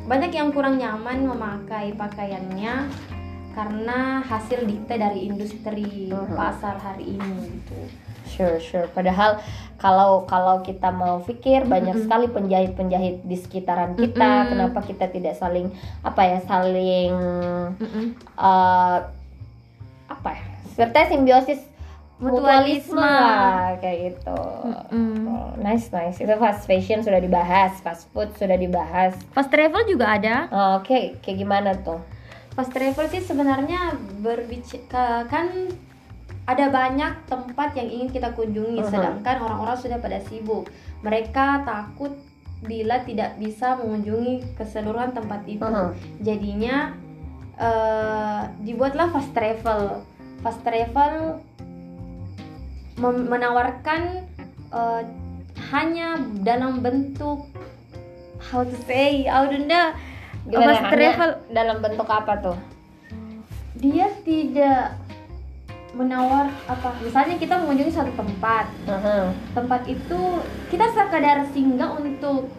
banyak 0.06 0.30
yang 0.30 0.48
kurang 0.50 0.74
nyaman 0.76 1.22
memakai 1.22 1.94
pakaiannya 1.94 2.90
karena 3.50 3.98
hasil 4.20 4.62
dikte 4.62 4.94
dari 4.94 5.26
industri 5.26 6.06
Mhm. 6.06 6.32
pasar 6.32 6.76
hari 6.76 7.14
ini 7.14 7.34
gitu. 7.50 7.76
Sure, 8.24 8.56
sure. 8.56 8.86
Padahal 8.88 9.42
kalau 9.74 10.22
kalau 10.22 10.62
kita 10.62 10.88
mau 10.88 11.18
pikir 11.20 11.66
banyak 11.66 11.92
Mm-mm. 11.92 12.04
sekali 12.04 12.26
penjahit-penjahit 12.28 13.22
di 13.22 13.34
sekitaran 13.34 13.94
kita. 13.94 14.14
Mm-mm. 14.22 14.48
Kenapa 14.48 14.78
kita 14.80 15.06
tidak 15.06 15.34
saling 15.34 15.74
apa 16.00 16.22
ya 16.24 16.38
saling 16.40 17.10
eh, 18.38 18.98
apa 20.06 20.30
ya? 20.30 20.44
Seperti 20.70 21.10
simbiosis 21.10 21.60
mutualisme, 22.20 22.94
Mutualisme. 22.94 23.00
lah 23.00 23.74
kayak 23.78 23.98
gitu. 24.12 24.40
Mm-mm. 24.62 25.26
Oh, 25.26 25.50
nice, 25.58 25.88
nice. 25.90 26.20
Itu 26.20 26.36
fast 26.36 26.64
fashion 26.64 27.00
sudah 27.00 27.18
dibahas, 27.18 27.80
fast 27.80 28.06
food 28.10 28.30
sudah 28.36 28.54
dibahas. 28.54 29.16
Fast 29.32 29.48
travel 29.48 29.82
juga 29.88 30.06
ada. 30.14 30.46
Oh, 30.48 30.70
Oke, 30.78 31.18
kayak 31.18 31.36
gimana 31.36 31.72
tuh? 31.74 31.98
Fast 32.60 32.76
travel 32.76 33.08
sih 33.08 33.24
sebenarnya 33.24 33.96
berbicara 34.20 35.24
kan 35.32 35.48
ada 36.44 36.68
banyak 36.68 37.24
tempat 37.24 37.72
yang 37.72 37.88
ingin 37.88 38.12
kita 38.12 38.36
kunjungi, 38.36 38.84
Mhm. 38.84 38.90
sedangkan 38.92 39.40
orang-orang 39.40 39.80
sudah 39.80 39.96
pada 39.96 40.20
sibuk. 40.28 40.68
Mereka 41.00 41.64
takut 41.64 42.20
bila 42.60 43.00
tidak 43.00 43.40
bisa 43.40 43.80
mengunjungi 43.80 44.60
keseluruhan 44.60 45.16
tempat 45.16 45.40
itu. 45.48 45.64
Mhm. 45.64 46.20
Jadinya 46.20 46.76
eh, 47.56 48.42
dibuatlah 48.60 49.08
fast 49.08 49.32
travel. 49.32 50.04
Fast 50.44 50.60
travel 50.60 51.40
menawarkan 53.00 54.28
eh, 54.68 55.02
hanya 55.72 56.20
dalam 56.44 56.84
bentuk 56.84 57.48
how 58.52 58.64
to 58.64 58.76
say, 58.84 59.24
I 59.24 59.48
don't 59.48 59.64
know. 59.64 59.96
Gimana? 60.50 60.88
Travel 60.88 61.30
dalam 61.50 61.76
bentuk 61.78 62.06
apa 62.06 62.34
tuh? 62.38 62.58
dia 63.80 64.12
tidak 64.20 64.92
menawar 65.90 66.52
apa 66.68 66.92
misalnya 67.00 67.34
kita 67.34 67.56
mengunjungi 67.56 67.88
suatu 67.88 68.12
tempat 68.12 68.68
Mhm. 68.84 69.56
tempat 69.56 69.88
itu 69.88 70.20
kita 70.68 70.84
sekadar 70.92 71.48
singgah 71.48 71.96
untuk 71.96 72.52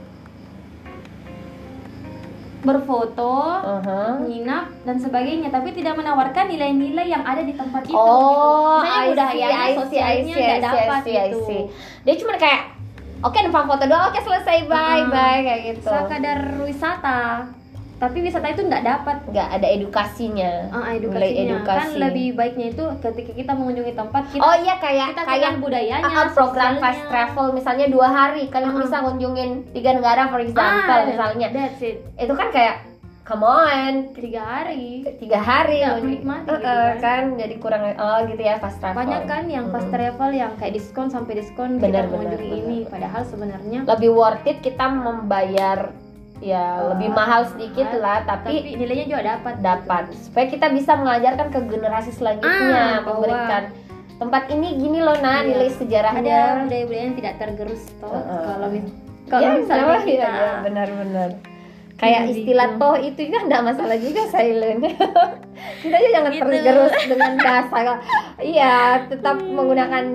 berfoto 2.62 3.38
Mhm. 3.62 4.12
menginap 4.19 4.65
dan 4.81 4.98
sebagainya 4.98 5.50
tapi 5.50 5.74
tidak 5.74 5.93
menawarkan 5.95 6.45
nilai-nilai 6.48 7.05
yang 7.05 7.21
ada 7.21 7.41
di 7.41 7.53
tempat 7.53 7.86
itu 7.86 7.93
Oh, 7.93 8.81
gitu. 8.81 9.13
budayanya 9.13 9.77
sosialnya 9.77 10.36
nggak 10.36 10.62
dapat 10.63 10.89
I 10.98 11.01
see, 11.01 11.15
I 11.15 11.21
gitu 11.27 11.38
see. 11.45 11.62
Dia 12.01 12.15
cuma 12.17 12.33
kayak 12.36 12.62
oke 13.19 13.38
numpang 13.39 13.65
foto 13.67 13.83
doang, 13.86 14.10
oke 14.10 14.19
selesai, 14.19 14.57
bye, 14.65 15.01
Hmm. 15.01 15.10
bye 15.10 15.39
kayak 15.39 15.62
gitu. 15.69 15.86
sekadar 15.86 16.39
wisata 16.60 17.21
tapi 18.01 18.17
wisata 18.20 18.50
itu 18.50 18.62
nggak 18.63 18.81
dapat 18.84 19.17
Nggak 19.27 19.48
ada 19.53 19.67
edukasinya. 19.70 20.51
Nilai 20.67 20.98
edukasinya 20.98 21.38
kan 21.62 21.86
edukasi. 21.86 21.98
lebih 22.00 22.27
baiknya 22.34 22.65
itu 22.67 22.84
ketika 23.00 23.31
kita 23.31 23.51
mengunjungi 23.53 23.93
tempat 23.93 24.24
kita 24.27 24.41
Oh 24.41 24.55
iya 24.58 24.75
kayak 24.75 25.13
kita 25.13 25.22
kayak 25.24 25.51
budayanya 25.58 26.01
ah, 26.03 26.27
program 26.31 26.74
sosialnya. 26.74 26.81
fast 26.81 27.01
travel 27.05 27.46
misalnya 27.53 27.86
dua 27.88 28.08
hari 28.10 28.50
kalian 28.50 28.74
Uh-uh. 28.74 28.84
bisa 28.84 28.98
kunjungin 29.00 29.51
tiga 29.70 29.93
negara 29.93 30.27
for 30.27 30.41
example 30.41 30.89
Ah, 30.91 31.05
misalnya 31.05 31.48
that's 31.48 31.79
it 31.79 32.01
itu 32.17 32.34
kan 32.34 32.50
kayak 32.50 32.75
come 33.22 33.43
on 33.43 34.12
tiga 34.12 34.41
hari 34.41 35.05
tiga 35.15 35.38
hari 35.38 35.79
Ya, 35.79 35.93
menikmati 35.96 36.43
Uh-uh, 36.43 36.58
gitu 36.58 36.65
kan. 36.65 36.98
kan 37.00 37.38
jadi 37.38 37.55
kurang 37.58 37.81
oh 37.96 38.20
gitu 38.25 38.41
ya 38.41 38.58
fast 38.58 38.77
travel 38.77 38.98
banyak 38.98 39.24
kan 39.24 39.43
yang 39.46 39.70
fast 39.70 39.88
travel 39.88 40.29
yang 40.31 40.51
kayak 40.58 40.74
diskon 40.74 41.08
sampai 41.08 41.38
diskon 41.38 41.77
Benar, 41.77 42.10
kita 42.10 42.12
mengunjungi 42.12 42.41
benar, 42.43 42.60
ini 42.60 42.77
benar. 42.79 42.91
padahal 42.91 43.22
sebenarnya 43.24 43.79
lebih 43.86 44.10
worth 44.12 44.43
it 44.43 44.58
kita 44.60 44.86
membayar 44.89 45.93
ya 46.41 46.65
Uh, 46.75 46.86
lebih 46.91 47.10
mahal 47.12 47.45
sedikit 47.45 47.86
mahal, 47.88 48.01
lah 48.01 48.17
tapi, 48.25 48.74
nilainya 48.74 49.05
juga 49.07 49.21
dapat 49.31 49.55
dapat 49.62 50.03
supaya 50.19 50.45
kita 50.48 50.67
bisa 50.67 50.91
mengajarkan 50.93 51.48
ke 51.48 51.60
generasi 51.69 52.12
selanjutnya 52.12 52.57
Ah, 52.98 53.00
bahwa- 53.00 53.21
memberikan 53.21 53.63
tempat 54.17 54.43
ini 54.50 54.67
gini 54.75 55.00
loh 55.00 55.15
nah 55.15 55.39
Iya. 55.39 55.48
nilai 55.48 55.65
ada 55.65 55.77
sejarahnya 55.77 56.39
budaya-budaya 56.63 57.03
yang 57.03 57.15
tidak 57.15 57.33
tergerus 57.38 57.81
toh 57.98 58.10
Uh-uh. 58.10 58.41
kalau 58.48 58.67
ya, 58.67 58.81
kalau 59.27 59.48
misalnya 59.55 59.86
kenapa? 59.88 60.01
kita 60.01 60.12
Iya, 60.12 60.29
iya, 60.31 60.51
benar-benar 60.62 61.29
kayak 61.95 62.19
Iya, 62.19 62.31
istilah 62.31 62.67
gitu. 62.67 62.79
toh 62.79 62.95
itu 63.00 63.19
juga 63.21 63.39
enggak 63.39 63.62
masalah 63.63 63.98
juga 63.98 64.21
silent 64.27 64.81
kita 65.81 65.95
aja 65.95 66.10
jangan 66.12 66.31
Gitu. 66.31 66.41
tergerus 66.43 66.93
dengan 67.12 67.31
bahasa 67.38 67.77
iya 68.39 68.75
tetap 69.05 69.38
menggunakan 69.39 70.05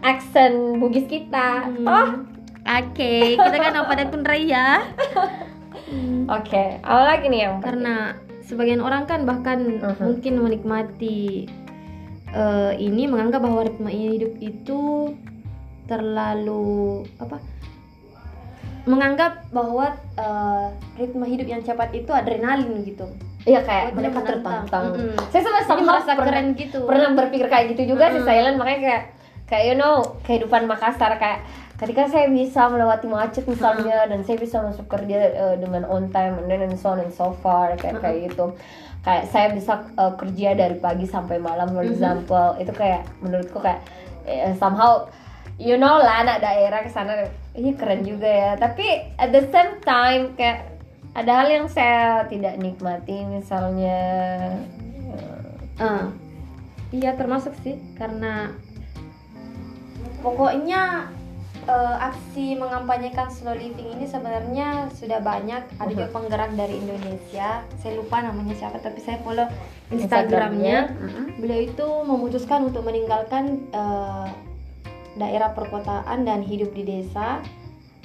accent 0.00 0.56
Bugis 0.78 1.06
kita 1.06 1.48
Hmm. 1.64 1.82
toh 1.82 2.06
oke 2.64 3.12
kita 3.34 3.56
kan 3.56 3.74
apa 3.76 3.90
ada 3.92 4.06
ya 4.44 4.66
oke 6.28 6.64
apa 6.78 7.02
lagi 7.06 7.26
nih 7.26 7.40
yang 7.42 7.56
karena 7.58 7.94
sebagian 8.40 8.80
orang 8.80 9.04
kan 9.04 9.22
bahkan 9.22 9.58
Mhm. 9.78 10.02
mungkin 10.02 10.34
menikmati 10.38 11.48
eh, 12.28 12.72
ini 12.78 13.04
menganggap 13.04 13.40
bahwa 13.40 13.60
ritme 13.62 13.88
hidup 13.88 14.36
itu 14.38 15.12
terlalu 15.84 17.02
apa 17.16 17.40
menganggap 18.84 19.44
bahwa 19.50 19.86
eh, 20.14 20.66
ritme 20.96 21.24
hidup 21.24 21.46
yang 21.46 21.60
cepat 21.60 21.92
itu 21.92 22.10
adrenalin 22.10 22.84
gitu 22.84 23.08
Iya 23.46 23.64
kayak 23.64 23.84
dia 23.86 23.96
mereka 23.96 24.20
tertantang. 24.20 24.92
Mm-mm. 24.92 25.16
Saya 25.32 25.40
sama 25.40 25.58
sama 25.64 25.80
merasa 25.80 26.12
pernah, 26.12 26.36
keren 26.36 26.46
gitu. 26.52 26.84
pernah 26.84 27.16
berpikir 27.16 27.48
kayak 27.48 27.72
gitu 27.72 27.96
juga 27.96 28.12
sih 28.12 28.20
Mm-mm. 28.20 28.28
silent 28.28 28.56
makanya 28.56 28.80
kayak 28.82 29.02
kayak 29.46 29.64
you 29.64 29.76
know 29.78 29.94
kehidupan 30.20 30.68
Makassar 30.68 31.16
kayak 31.16 31.48
ketika 31.78 32.10
saya 32.10 32.26
bisa 32.26 32.66
melewati 32.66 33.06
macet 33.06 33.46
misalnya 33.46 34.04
dan 34.10 34.26
saya 34.26 34.36
bisa 34.36 34.58
masuk 34.60 34.90
kerja 34.90 35.18
eh, 35.30 35.56
dengan 35.62 35.86
on 35.86 36.10
time 36.10 36.42
and 36.42 36.50
then 36.50 36.66
and 36.66 36.74
so 36.74 36.90
on 36.92 36.98
and 36.98 37.14
so 37.14 37.30
far 37.38 37.72
kayak 37.78 38.02
kayak 38.02 38.30
gitu. 38.30 38.52
Kayak 39.06 39.24
saya 39.30 39.46
bisa 39.54 39.86
eh, 39.94 40.12
kerja 40.18 40.48
dari 40.58 40.76
pagi 40.76 41.06
sampai 41.06 41.38
malam 41.38 41.70
for 41.70 41.86
example. 41.86 42.58
Itu 42.58 42.74
kayak 42.74 43.06
menurutku 43.22 43.62
kayak 43.62 43.86
eh, 44.26 44.52
somehow 44.58 45.06
you 45.56 45.78
know 45.78 46.02
lah 46.02 46.26
anak 46.26 46.42
daerah 46.42 46.82
ke 46.82 46.90
sana 46.90 47.30
ini 47.54 47.78
keren 47.78 48.02
juga 48.02 48.26
ya. 48.26 48.52
Tapi 48.58 49.14
at 49.14 49.30
the 49.30 49.46
same 49.54 49.78
time 49.86 50.34
kayak 50.34 50.74
ada 51.14 51.30
hal 51.42 51.48
yang 51.48 51.66
saya 51.70 52.26
tidak 52.26 52.58
nikmati 52.58 53.22
misalnya 53.26 53.98
Ah, 55.78 56.10
iya 56.90 57.14
termasuk 57.14 57.54
sih 57.62 57.78
karena 57.94 58.50
pokoknya 60.26 61.06
eh, 61.68 61.96
aksi 62.02 62.56
mengampanyekan 62.56 63.28
slow 63.28 63.52
living 63.52 63.92
ini 63.92 64.04
sebenarnya 64.04 64.88
sudah 64.90 65.20
banyak. 65.20 65.62
Ada 65.76 65.86
juga 65.86 66.08
penggerak 66.08 66.56
dari 66.56 66.74
Indonesia. 66.74 67.60
Saya 67.76 67.92
lupa 67.94 68.24
namanya 68.24 68.56
siapa 68.56 68.80
tapi 68.80 68.98
saya 68.98 69.20
follow 69.20 69.44
Instagramnya. 69.90 70.96
Beliau 71.36 71.60
itu 71.62 71.86
memutuskan 72.02 72.64
untuk 72.64 72.82
meninggalkan 72.82 73.68
eh, 73.70 74.26
daerah 75.14 75.52
perkotaan 75.52 76.22
dan 76.22 76.40
hidup 76.40 76.72
di 76.72 76.84
desa 76.84 77.42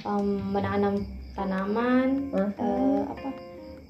em, 0.02 0.42
menanam 0.44 1.06
tanaman 1.32 2.28
Mhm. 2.30 2.50
eh, 2.54 3.02
apa 3.08 3.28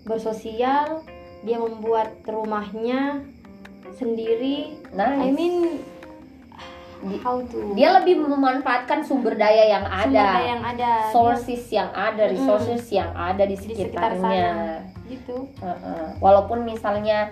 bersosial. 0.05 1.03
Dia 1.43 1.59
membuat 1.59 2.25
rumahnya 2.25 3.21
sendiri. 3.93 4.81
Nice. 4.91 5.21
I 5.21 5.29
mean 5.29 5.57
Di- 7.05 7.21
how 7.21 7.37
to 7.45 7.77
dia 7.77 7.93
lebih 8.01 8.25
memanfaatkan 8.25 9.05
sumber 9.05 9.37
daya 9.37 9.77
yang 9.77 9.85
ada, 9.85 10.09
sumber 10.09 10.25
daya 10.25 10.47
yang 10.49 10.63
ada 10.65 10.91
sources 11.13 11.63
yang 11.69 11.91
ada, 11.93 12.23
resources 12.27 12.85
yang 12.89 13.11
ada 13.13 13.45
di 13.45 13.53
di 13.53 13.61
sekitar 13.61 14.17
sekitarnya. 14.17 14.49
sana 14.49 14.77
gitu 15.05 15.37
Heeh. 15.61 16.07
Walaupun 16.19 16.65
misalnya 16.65 17.29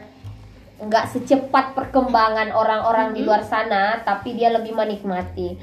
nggak 0.83 1.15
secepat 1.15 1.79
perkembangan 1.79 2.51
orang-orang 2.51 3.15
di 3.15 3.23
luar 3.23 3.47
sana, 3.47 4.03
tapi 4.03 4.35
dia 4.35 4.51
lebih 4.51 4.75
menikmati. 4.75 5.55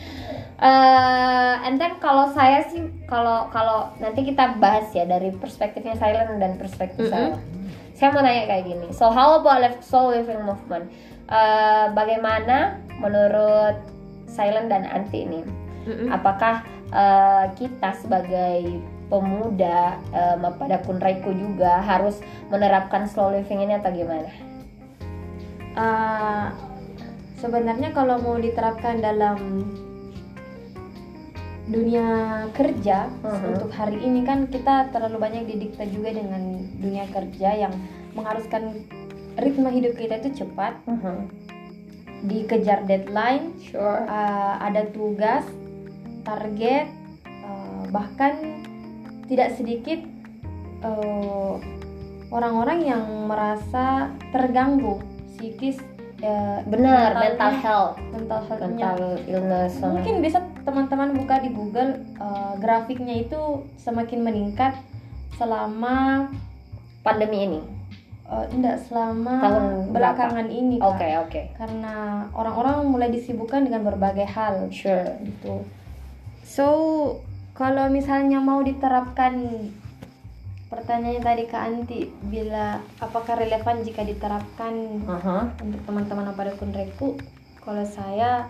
Eh, 0.59 1.53
and 1.67 1.75
then 1.75 1.99
kalau 1.99 2.31
saya 2.31 2.63
sih, 2.63 2.87
kalau 3.03 3.51
kalau 3.51 3.91
nanti 3.99 4.23
kita 4.23 4.55
bahas 4.59 4.87
ya 4.91 5.03
dari 5.03 5.31
perspektifnya 5.35 5.99
Silent 5.99 6.39
dan 6.39 6.55
perspektif 6.55 7.07
Mm-mm. 7.07 7.11
saya. 7.11 7.29
Saya 7.95 8.15
mau 8.15 8.23
nanya 8.23 8.47
kayak 8.47 8.63
gini. 8.63 8.87
So 8.95 9.11
how 9.11 9.43
about 9.43 9.59
left 9.59 9.83
soul 9.83 10.15
living 10.15 10.39
movement? 10.39 10.87
Eh, 11.27 11.85
bagaimana 11.91 12.79
menurut 12.97 13.75
Silent 14.39 14.72
dan 14.72 14.88
Anti 14.88 15.27
ini? 15.27 15.43
Mm-mm. 15.84 16.08
apakah 16.08 16.63
eh, 16.91 17.46
kita 17.55 17.91
sebagai 17.98 18.79
pemuda 19.10 19.98
em, 20.12 20.43
pada 20.53 20.77
Kunraiku 20.79 21.34
juga 21.34 21.81
harus 21.81 22.22
menerapkan 22.48 23.03
slow 23.03 23.34
living 23.34 23.65
ini 23.65 23.74
atau 23.75 23.89
gimana? 23.89 24.29
Eh, 25.74 26.46
sebenarnya 27.36 27.89
kalau 27.89 28.19
mau 28.19 28.38
diterapkan 28.38 29.00
dalam 29.00 29.65
dunia 31.65 32.07
kerja 32.51 33.09
Mhm. 33.22 33.46
untuk 33.53 33.70
hari 33.72 34.01
ini 34.01 34.25
kan 34.25 34.46
kita 34.46 34.90
terlalu 34.90 35.18
banyak 35.18 35.44
didikta 35.48 35.85
juga 35.85 36.09
dengan 36.11 36.42
dunia 36.75 37.05
kerja 37.07 37.50
yang 37.55 37.74
mengharuskan 38.13 38.83
ritme 39.37 39.70
hidup 39.70 39.94
kita 39.94 40.18
itu 40.20 40.44
cepat 40.44 40.81
dikejar 42.25 42.84
deadline 42.84 43.55
Sure. 43.64 44.03
uh, 44.03 44.60
ada 44.60 44.88
tugas, 44.92 45.46
target, 46.27 46.92
uh, 47.27 47.84
bahkan 47.94 48.64
tidak 49.29 49.55
sedikit 49.55 50.01
uh, 50.84 51.62
orang-orang 52.34 52.86
yang 52.86 53.03
merasa 53.29 54.12
terganggu 54.34 55.00
psikis, 55.38 55.79
uh, 56.22 56.60
Benar, 56.68 57.16
mental 57.16 57.53
health, 57.62 57.96
mental 58.12 58.42
health-nya. 58.46 58.90
mental 58.94 59.01
illness. 59.25 59.79
Mungkin 59.79 60.20
bisa 60.20 60.44
teman-teman 60.68 61.16
buka 61.16 61.40
di 61.40 61.50
Google 61.55 62.03
uh, 62.20 62.60
grafiknya 62.60 63.16
itu 63.24 63.64
semakin 63.79 64.22
meningkat 64.22 64.75
selama 65.40 66.27
pandemi 67.01 67.48
ini. 67.48 67.78
Uh, 68.29 68.46
enggak 68.53 68.77
selama 68.85 69.42
Tahun 69.42 69.65
belakangan 69.92 70.48
ini 70.48 70.77
Kak. 70.77 70.87
Oke, 70.96 71.09
oke. 71.25 71.42
karena 71.57 72.25
orang-orang 72.31 72.85
mulai 72.87 73.09
disibukkan 73.09 73.65
dengan 73.65 73.81
berbagai 73.83 74.29
hal 74.29 74.70
Sure. 74.70 75.18
gitu. 75.25 75.65
So 76.46 76.68
kalau 77.57 77.89
misalnya 77.92 78.39
mau 78.39 78.63
diterapkan 78.63 79.68
pertanyaannya 80.70 81.22
tadi 81.25 81.44
ke 81.50 81.57
Anti 81.57 82.00
bila 82.29 82.77
apakah 83.01 83.42
relevan 83.42 83.81
jika 83.81 84.05
diterapkan 84.05 85.01
Aha. 85.09 85.50
untuk 85.65 85.81
teman-teman 85.89 86.29
pada 86.37 86.53
kunreku 86.55 87.18
kalau 87.65 87.81
saya 87.83 88.48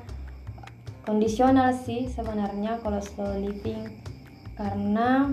kondisional 1.08 1.72
sih 1.72 2.12
sebenarnya 2.12 2.76
kalau 2.84 3.00
slow 3.00 3.40
living 3.40 3.88
karena 4.60 5.32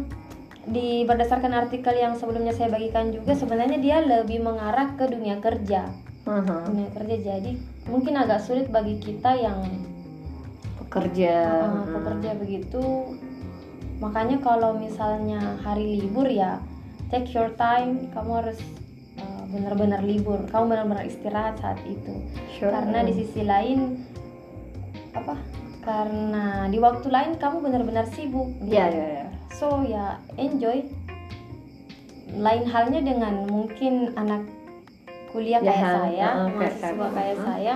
di 0.66 1.06
berdasarkan 1.06 1.54
artikel 1.54 1.94
yang 1.94 2.18
sebelumnya 2.18 2.50
saya 2.50 2.66
bagikan 2.66 3.14
juga 3.14 3.38
sebenarnya 3.38 3.78
dia 3.78 4.02
lebih 4.02 4.42
mengarah 4.42 4.98
ke 4.98 5.06
dunia 5.06 5.38
kerja 5.38 5.86
Aha. 6.26 6.66
dunia 6.66 6.90
kerja 6.90 7.16
jadi 7.22 7.54
mungkin 7.86 8.18
agak 8.18 8.42
sulit 8.42 8.66
bagi 8.66 8.98
kita 8.98 9.30
yang 9.38 9.62
Pekerja. 10.82 11.66
uh, 11.70 11.86
pekerja 11.86 12.30
begitu 12.34 12.82
makanya 14.02 14.42
kalau 14.42 14.74
misalnya 14.74 15.58
hari 15.62 16.02
libur 16.02 16.26
ya 16.26 16.58
take 17.14 17.30
your 17.30 17.54
time 17.54 18.10
kamu 18.10 18.42
harus 18.42 18.58
uh, 19.22 19.42
benar-benar 19.46 20.02
libur 20.02 20.42
kamu 20.50 20.74
benar-benar 20.74 21.06
istirahat 21.06 21.62
saat 21.62 21.78
itu 21.86 22.22
Sure. 22.58 22.74
karena 22.74 23.06
di 23.06 23.12
sisi 23.22 23.46
lain 23.46 24.02
apa 25.14 25.38
karena 25.86 26.66
di 26.66 26.82
waktu 26.82 27.06
lain 27.06 27.38
kamu 27.38 27.62
benar-benar 27.62 28.10
sibuk 28.10 28.50
gitu. 28.66 28.74
Iya, 28.74 28.86
iya, 28.90 29.06
iya. 29.06 29.25
So 29.56 29.80
ya 29.82 30.20
enjoy. 30.36 30.84
Lain 32.28 32.66
halnya 32.66 33.00
dengan 33.00 33.46
mungkin 33.46 34.12
anak 34.14 34.44
kuliah 35.30 35.62
Ya, 35.62 35.72
kayak 35.72 35.88
saya 35.94 36.26
uh, 36.28 36.46
mahasiswa 36.50 37.06
kayak 37.08 37.36
Hmm. 37.36 37.46
saya. 37.46 37.74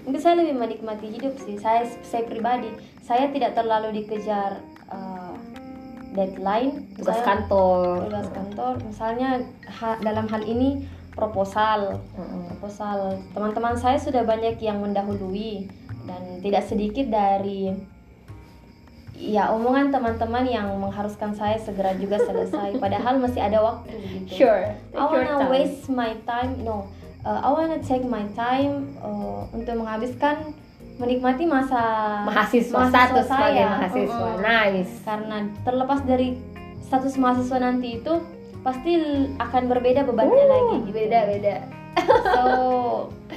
Mungkin 0.00 0.20
saya 0.20 0.34
lebih 0.40 0.54
menikmati 0.56 1.06
hidup 1.06 1.34
sih. 1.38 1.54
Saya 1.54 1.84
saya 2.02 2.24
pribadi 2.24 2.72
saya 3.00 3.28
tidak 3.28 3.52
terlalu 3.52 4.00
dikejar 4.00 4.58
uh, 4.88 5.36
deadline. 6.10 6.90
Tugas 6.96 7.14
Saya- 7.14 7.28
kantor. 7.28 8.08
tugas 8.08 8.28
kantor. 8.30 8.72
Misalnya 8.82 9.28
ha- 9.70 10.00
dalam 10.00 10.26
hal 10.26 10.42
ini 10.42 10.88
proposal. 11.12 12.00
Proposal. 12.48 13.20
Teman-teman 13.30 13.76
saya 13.76 14.00
sudah 14.00 14.24
banyak 14.24 14.56
yang 14.58 14.80
mendahului 14.80 15.68
dan 16.08 16.40
tidak 16.40 16.64
sedikit 16.64 17.06
dari 17.06 17.76
ya 19.20 19.52
omongan 19.52 19.92
teman-teman 19.92 20.42
yang 20.42 20.72
mengharuskan 20.74 21.30
saya 21.30 21.54
segera 21.56 21.92
juga 21.94 22.16
selesai 22.18 22.80
padahal 22.80 23.20
masih 23.20 23.38
ada 23.38 23.60
waktu 23.60 23.92
gitu 24.00 24.42
Sure. 24.42 24.72
I 24.90 24.98
wanna 24.98 25.36
time. 25.38 25.50
waste 25.50 25.86
my 25.86 26.16
time 26.24 26.56
no 26.60 26.88
uh, 27.20 27.38
I 27.38 27.48
wanna 27.48 27.78
take 27.80 28.02
my 28.02 28.24
time 28.32 28.96
uh, 28.98 29.44
untuk 29.50 29.76
menghabiskan 29.76 30.56
menikmati 30.96 31.44
masa 31.44 31.80
mahasiswa, 32.24 32.88
status 32.88 33.24
sebagai 33.24 33.60
saya. 33.60 33.68
mahasiswa. 33.70 34.20
Mm-mm. 34.26 34.40
Nice. 34.40 34.92
karena 35.00 35.36
terlepas 35.62 36.00
dari 36.02 36.28
status 36.80 37.16
mahasiswa 37.16 37.56
nanti 37.56 37.96
itu 37.96 38.14
pasti 38.60 38.92
akan 39.36 39.62
berbeda 39.66 40.04
bebannya 40.04 40.36
Uh, 40.38 40.48
lagi 40.50 40.76
gitu. 40.82 40.92
Beda-beda. 40.92 41.56
So, 42.36 42.44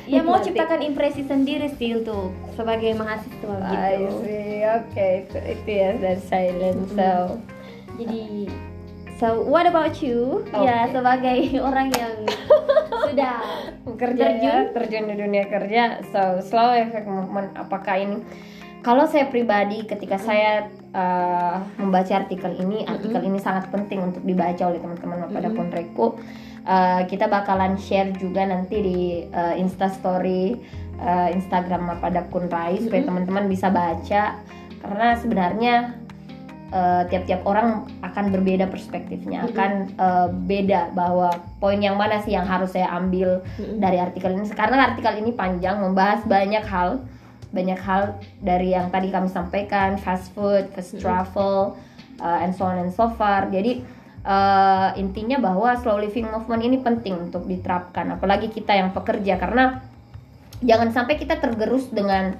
ya 0.07 0.19
mau 0.19 0.39
ciptakan 0.39 0.83
impresi 0.83 1.23
sendiri 1.23 1.71
sih 1.79 1.95
untuk 1.95 2.35
sebagai 2.59 2.91
mahasiswa 2.95 3.55
I 3.63 4.03
gitu. 4.03 4.19
see. 4.23 4.59
Oke, 4.63 5.07
itu, 5.27 5.37
itu 5.39 5.69
ya 5.69 5.89
dari 5.99 6.21
silent. 6.23 6.81
So, 6.91 7.39
Jadi, 7.93 8.49
so 9.21 9.45
what 9.45 9.69
about 9.69 10.01
you? 10.01 10.43
Ya 10.51 10.89
Oke. 10.89 10.97
sebagai 10.97 11.37
orang 11.67 11.87
yang 11.93 12.13
sudah 13.07 13.35
kerja 13.95 14.25
ya, 14.41 14.55
terjun 14.73 15.07
di 15.11 15.15
dunia 15.15 15.45
kerja. 15.47 16.01
So, 16.09 16.41
slow 16.43 16.73
effect 16.73 17.05
movement 17.05 17.53
apakah 17.55 18.01
ini? 18.01 18.17
Kalau 18.83 19.07
saya 19.07 19.31
pribadi 19.31 19.87
ketika 19.87 20.19
saya 20.19 20.67
uh, 20.91 21.63
membaca 21.79 22.19
artikel 22.19 22.51
ini, 22.59 22.83
artikel 22.83 23.23
ini 23.23 23.39
sangat 23.39 23.71
penting 23.71 24.11
untuk 24.11 24.19
dibaca 24.27 24.59
oleh 24.67 24.83
teman-teman 24.83 25.31
pada 25.31 25.47
Mm-mm. 25.47 25.55
Konreku. 25.55 26.19
Uh, 26.63 27.03
kita 27.11 27.27
bakalan 27.27 27.75
share 27.75 28.15
juga 28.15 28.47
nanti 28.47 28.79
di 28.79 28.99
uh, 29.35 29.51
Insta 29.59 29.91
Story 29.91 30.55
uh, 31.03 31.27
Instagram 31.35 31.99
pada 31.99 32.23
Kunrai 32.31 32.79
supaya 32.79 33.03
Mm-mm. 33.03 33.09
teman-teman 33.11 33.45
bisa 33.51 33.67
baca 33.67 34.39
karena 34.83 35.15
sebenarnya 35.15 35.75
eh, 36.75 37.03
tiap-tiap 37.07 37.47
orang 37.47 37.87
akan 38.03 38.35
berbeda 38.35 38.67
perspektifnya, 38.67 39.47
Mm-mm. 39.47 39.51
akan 39.55 39.71
eh, 39.95 40.27
beda 40.43 40.91
bahwa 40.91 41.31
poin 41.63 41.79
yang 41.79 41.95
mana 41.95 42.19
sih 42.19 42.35
yang 42.35 42.43
harus 42.43 42.75
saya 42.75 42.91
ambil 42.91 43.47
Mm-mm. 43.55 43.79
dari 43.79 43.95
artikel 43.95 44.35
ini. 44.35 44.43
Karena 44.51 44.91
artikel 44.91 45.23
ini 45.23 45.31
panjang, 45.31 45.79
membahas 45.79 46.27
banyak 46.27 46.67
hal, 46.67 46.99
banyak 47.55 47.79
hal 47.79 48.19
dari 48.43 48.75
yang 48.75 48.91
tadi 48.91 49.07
kami 49.07 49.31
sampaikan, 49.31 49.95
fast 49.95 50.35
food, 50.35 50.67
fast 50.75 50.99
travel, 50.99 51.79
uh, 52.19 52.43
and 52.43 52.51
so 52.51 52.67
on 52.67 52.83
and 52.83 52.91
so 52.91 53.07
far. 53.15 53.47
Jadi 53.47 53.87
uh, 54.23 54.95
intinya 54.97 55.37
bahwa 55.39 55.75
slow 55.79 55.99
living 55.99 56.27
movement 56.27 56.63
ini 56.63 56.77
penting 56.79 57.31
untuk 57.31 57.45
diterapkan, 57.45 58.15
apalagi 58.15 58.49
kita 58.49 58.75
yang 58.75 58.89
pekerja 58.95 59.37
karena 59.39 59.83
jangan 60.63 60.89
sampai 60.95 61.19
kita 61.19 61.37
tergerus 61.37 61.91
dengan 61.91 62.39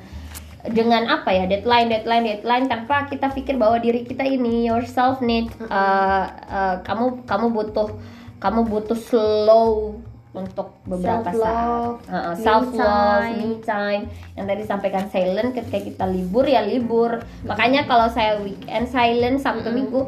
dengan 0.64 1.12
apa 1.12 1.36
ya 1.36 1.44
deadline 1.44 1.92
deadline 1.92 2.24
deadline 2.24 2.72
tanpa 2.72 3.04
kita 3.12 3.28
pikir 3.36 3.60
bahwa 3.60 3.84
diri 3.84 4.08
kita 4.08 4.24
ini 4.24 4.72
yourself 4.72 5.20
need 5.20 5.52
uh, 5.68 6.24
uh, 6.48 6.76
kamu 6.88 7.28
kamu 7.28 7.52
butuh 7.52 7.92
kamu 8.40 8.64
butuh 8.72 8.96
slow 8.96 10.00
untuk 10.34 10.74
beberapa 10.90 11.30
Self-love, 11.30 12.02
saat 12.10 12.34
me 12.34 12.42
self 12.42 12.66
love 12.74 13.22
time. 13.22 13.38
me 13.38 13.50
time 13.62 14.04
yang 14.34 14.46
tadi 14.50 14.64
sampaikan 14.66 15.06
silent 15.14 15.54
ketika 15.54 15.80
kita 15.84 16.06
libur 16.10 16.50
ya 16.50 16.66
libur 16.66 17.22
makanya 17.46 17.86
kalau 17.86 18.10
saya 18.10 18.42
weekend 18.42 18.90
silent 18.90 19.38
sabtu 19.38 19.70
Mm-mm. 19.70 19.78
minggu 19.78 20.02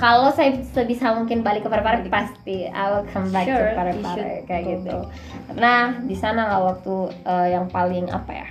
kalau 0.00 0.32
saya 0.32 0.56
sebisa 0.72 1.12
mungkin 1.12 1.44
balik 1.44 1.62
ke 1.62 1.68
Parepare 1.68 2.00
pasti 2.08 2.64
I 2.64 2.84
will 2.88 3.04
come 3.12 3.28
back 3.28 3.44
Sure, 3.44 3.70
you 3.70 3.76
Parepare 3.76 4.32
kayak 4.48 4.64
gitu. 4.80 4.96
karena 5.52 6.00
di 6.00 6.16
sana 6.16 6.48
lah 6.48 6.60
waktu 6.72 7.12
uh, 7.28 7.46
yang 7.46 7.68
paling 7.68 8.08
apa 8.08 8.32
ya? 8.32 8.48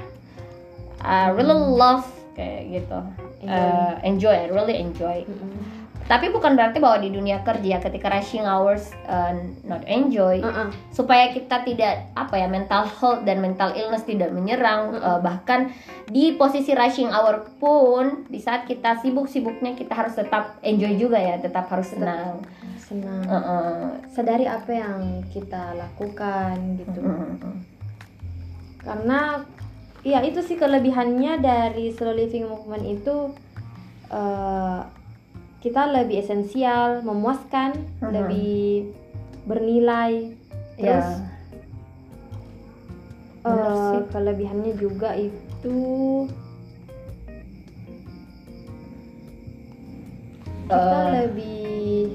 I 1.01 1.33
really 1.33 1.57
love 1.57 2.05
kayak 2.37 2.69
gitu. 2.69 2.99
Enjoy. 3.41 3.49
Uh, 3.49 3.93
enjoy 4.05 4.35
I 4.35 4.47
really 4.53 4.77
enjoy. 4.77 5.25
Mm-mm. 5.25 5.78
Tapi 6.09 6.33
bukan 6.33 6.57
berarti 6.57 6.81
bahwa 6.81 6.97
di 7.05 7.13
dunia 7.13 7.45
kerja 7.45 7.77
ketika 7.77 8.09
rushing 8.09 8.41
hours 8.41 8.89
uh, 9.05 9.29
not 9.61 9.85
enjoy 9.85 10.41
Uh-uh. 10.41 10.73
supaya 10.89 11.29
kita 11.29 11.61
tidak 11.61 12.09
apa 12.17 12.33
ya 12.33 12.49
mental 12.49 12.89
health 12.89 13.21
dan 13.29 13.37
mental 13.45 13.77
illness 13.77 14.01
tidak 14.09 14.33
menyerang 14.33 14.97
Mm-mm. 14.97 15.05
uh, 15.05 15.21
bahkan 15.21 15.69
di 16.09 16.33
posisi 16.33 16.73
rushing 16.73 17.13
hour 17.13 17.45
pun 17.61 18.25
di 18.25 18.41
saat 18.41 18.65
kita 18.65 18.97
sibuk-sibuknya 19.05 19.77
kita 19.77 19.93
harus 19.93 20.17
tetap 20.17 20.57
enjoy 20.65 20.97
juga 20.97 21.21
ya 21.21 21.37
tetap 21.37 21.69
harus 21.69 21.93
senang 21.93 22.41
senang 22.81 23.21
Uh-uh. 23.29 24.01
sadari 24.09 24.49
apa 24.49 24.71
yang 24.73 25.21
kita 25.29 25.77
lakukan 25.77 26.57
gitu 26.81 27.05
Mm-mm. 27.05 27.53
karena 28.81 29.45
ya 30.01 30.25
itu 30.25 30.41
sih 30.41 30.57
kelebihannya 30.57 31.37
dari 31.37 31.93
slow 31.93 32.17
living 32.17 32.49
movement 32.49 32.81
itu 32.81 33.29
eh, 34.09 34.81
kita 35.59 35.91
lebih 35.91 36.23
esensial 36.23 37.03
memuaskan 37.03 37.75
Mhm. 37.99 38.11
lebih 38.11 38.95
bernilai 39.43 40.31
ya 40.79 40.99
terus 43.39 43.79
eh, 43.79 43.91
sih. 43.91 44.03
kelebihannya 44.09 44.73
juga 44.75 45.15
itu 45.15 45.79
kita 50.69 50.99
Eh, 51.01 51.07
lebih 51.25 52.13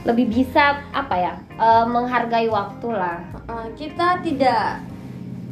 lebih 0.00 0.26
bisa 0.28 0.80
apa 0.92 1.16
ya 1.16 1.32
uh, 1.56 1.84
menghargai 1.84 2.48
waktu 2.48 2.88
lah 2.88 3.20
eh, 3.48 3.68
kita 3.76 4.24
tidak 4.24 4.80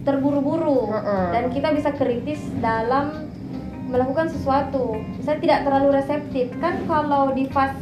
terburu-buru 0.05 0.89
Mm-mm. 0.89 1.25
dan 1.33 1.45
kita 1.53 1.69
bisa 1.73 1.93
kritis 1.93 2.41
dalam 2.61 3.28
melakukan 3.89 4.29
sesuatu. 4.29 5.01
Saya 5.25 5.41
tidak 5.41 5.65
terlalu 5.65 5.97
reseptif. 5.97 6.53
Kan 6.61 6.85
kalau 6.85 7.33
di 7.33 7.49
fast 7.49 7.81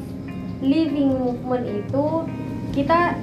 living 0.63 1.13
movement 1.19 1.67
itu 1.67 2.07
kita 2.73 3.19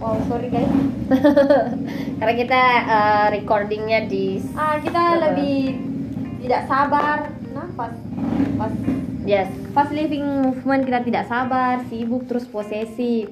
oh 0.00 0.16
sorry 0.30 0.48
guys. 0.48 0.70
Karena 2.22 2.34
kita 2.38 2.62
uh, 2.86 3.26
recordingnya 3.34 4.06
di 4.06 4.38
ah 4.54 4.78
kita 4.78 5.02
Betul. 5.02 5.22
lebih 5.26 5.58
tidak 6.46 6.62
sabar. 6.70 7.18
Nah 7.50 7.68
pas 7.74 7.92
pas 8.56 8.72
yes. 9.26 9.50
fast 9.74 9.90
living 9.90 10.22
movement 10.22 10.86
kita 10.86 11.02
tidak 11.02 11.24
sabar 11.26 11.82
sibuk 11.90 12.24
terus 12.30 12.46
posesif. 12.46 13.28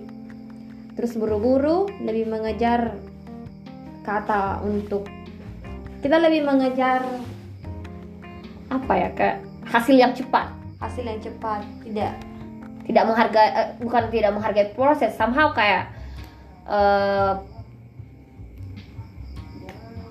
Terus 0.98 1.14
buru-buru 1.14 1.86
lebih 2.02 2.26
mengejar 2.26 2.98
kata 4.02 4.66
untuk 4.66 5.06
kita 6.02 6.18
lebih 6.18 6.42
mengejar 6.42 7.06
apa 8.68 8.92
ya 8.94 9.08
ke 9.12 9.28
hasil 9.68 9.96
yang 9.96 10.12
cepat. 10.12 10.48
Hasil 10.78 11.04
yang 11.04 11.20
cepat 11.20 11.64
tidak. 11.82 12.12
Tidak 12.84 13.04
menghargai 13.04 13.48
eh, 13.52 13.68
bukan 13.80 14.08
tidak 14.08 14.32
menghargai 14.32 14.72
proses 14.72 15.12
somehow 15.12 15.52
kayak 15.52 15.92
eh, 16.64 17.32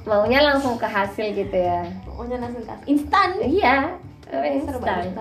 maunya 0.08 0.40
langsung 0.42 0.80
ke 0.80 0.88
hasil 0.88 1.36
gitu 1.36 1.58
ya. 1.58 1.84
Pokoknya 2.06 2.38
langsung 2.40 2.64
kasih 2.64 2.86
instan. 2.88 3.30
Iya 3.42 3.78
Eh, 4.28 4.60
instan. 4.60 5.16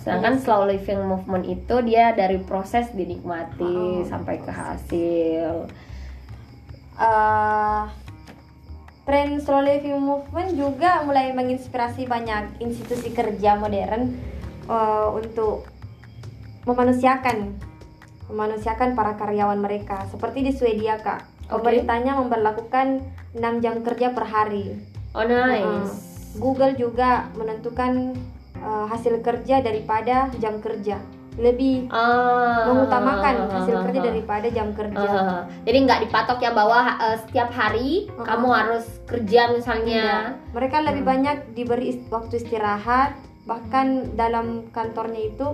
sedangkan 0.00 0.40
slow 0.40 0.64
living 0.64 1.04
movement 1.04 1.44
itu 1.44 1.76
dia 1.84 2.16
dari 2.16 2.40
proses 2.40 2.88
dinikmati 2.96 4.00
Oh, 4.00 4.00
sampai 4.08 4.40
ke 4.40 4.48
hasil. 4.48 5.68
Eh, 6.96 7.82
tren 9.10 9.42
slow 9.42 9.58
living 9.58 9.98
movement 9.98 10.54
juga 10.54 11.02
mulai 11.02 11.34
menginspirasi 11.34 12.06
banyak 12.06 12.62
institusi 12.62 13.10
kerja 13.10 13.58
modern 13.58 14.14
eh, 14.70 15.08
untuk 15.10 15.66
memanusiakan 16.62 17.58
memanusiakan 18.30 18.94
para 18.94 19.18
karyawan 19.18 19.58
mereka. 19.58 20.06
Seperti 20.14 20.46
di 20.46 20.54
Swedia 20.54 21.02
kak. 21.02 21.26
Pemerintahnya 21.50 22.14
memperlakukan 22.22 23.02
6 23.34 23.42
jam 23.58 23.82
kerja 23.82 24.14
per 24.14 24.30
hari. 24.30 24.78
Oh 25.18 25.26
nice. 25.26 26.30
Google 26.38 26.78
juga 26.78 27.26
menentukan 27.34 28.14
eh, 28.62 28.86
hasil 28.94 29.26
kerja 29.26 29.58
daripada 29.58 30.30
jam 30.38 30.62
kerja 30.62 31.02
lebih 31.40 31.88
Ah. 31.88 32.68
mengutamakan 32.68 33.48
hasil 33.48 33.76
kerja 33.82 34.00
daripada 34.04 34.46
jam 34.46 34.70
kerja 34.70 35.00
Ah, 35.00 35.42
jadi 35.64 35.78
nggak 35.82 36.00
dipatok 36.04 36.38
ya 36.38 36.52
bahwa 36.52 37.00
eh, 37.00 37.16
setiap 37.18 37.48
hari 37.50 38.06
Uh-uh. 38.06 38.22
kamu 38.22 38.48
harus 38.48 38.84
kerja 39.04 39.48
misalnya 39.48 40.04
Tidak. 40.04 40.52
Mereka 40.52 40.76
lebih 40.82 41.02
Hmm. 41.02 41.10
banyak 41.10 41.36
diberi 41.52 41.86
ist- 41.90 42.08
waktu 42.08 42.36
istirahat, 42.36 43.16
bahkan 43.42 43.86
dalam 44.14 44.68
kantornya 44.70 45.26
itu 45.26 45.46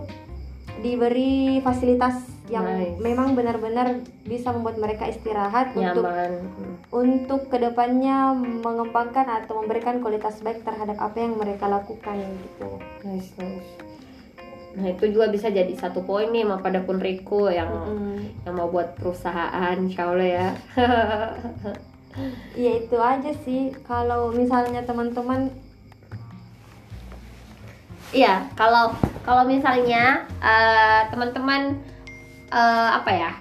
diberi 0.76 1.60
fasilitas 1.60 2.20
yang 2.46 2.62
Nice. 2.64 3.00
memang 3.00 3.34
benar-benar 3.34 3.98
bisa 4.22 4.52
membuat 4.52 4.76
mereka 4.76 5.04
istirahat 5.04 5.72
untuk 5.72 6.04
nyaman 6.04 6.32
Hmm. 6.46 6.74
untuk 6.94 7.48
ke 7.48 7.58
depannya 7.58 8.30
mengembangkan 8.36 9.26
atau 9.36 9.60
memberikan 9.60 9.98
kualitas 9.98 10.38
baik 10.40 10.62
terhadap 10.62 10.94
apa 10.96 11.16
yang 11.16 11.34
mereka 11.34 11.66
lakukan 11.66 12.16
gitu. 12.16 12.68
Nice, 13.02 13.34
nice. 13.36 13.75
Nah 14.76 14.92
itu 14.92 15.08
juga 15.08 15.32
bisa 15.32 15.48
jadi 15.48 15.72
satu 15.72 16.04
poin 16.04 16.28
nih 16.28 16.44
sama 16.44 16.60
pada 16.60 16.84
pun 16.84 17.00
Riko 17.00 17.48
yang 17.48 17.72
Mm-mm. 17.72 18.44
yang 18.44 18.54
mau 18.54 18.68
buat 18.68 18.92
perusahaan, 19.00 19.72
insya 19.80 20.12
Allah 20.12 20.28
ya. 20.28 20.48
Iya 22.52 22.72
itu 22.84 22.96
aja 23.00 23.32
sih. 23.44 23.72
Kalau 23.88 24.30
misalnya 24.36 24.84
teman-teman 24.84 25.48
Iya, 28.14 28.46
kalau 28.54 28.94
kalau 29.26 29.42
misalnya 29.50 30.22
eh, 30.38 31.00
teman-teman 31.10 31.74
eh, 32.54 32.90
apa 32.94 33.10
ya 33.10 33.32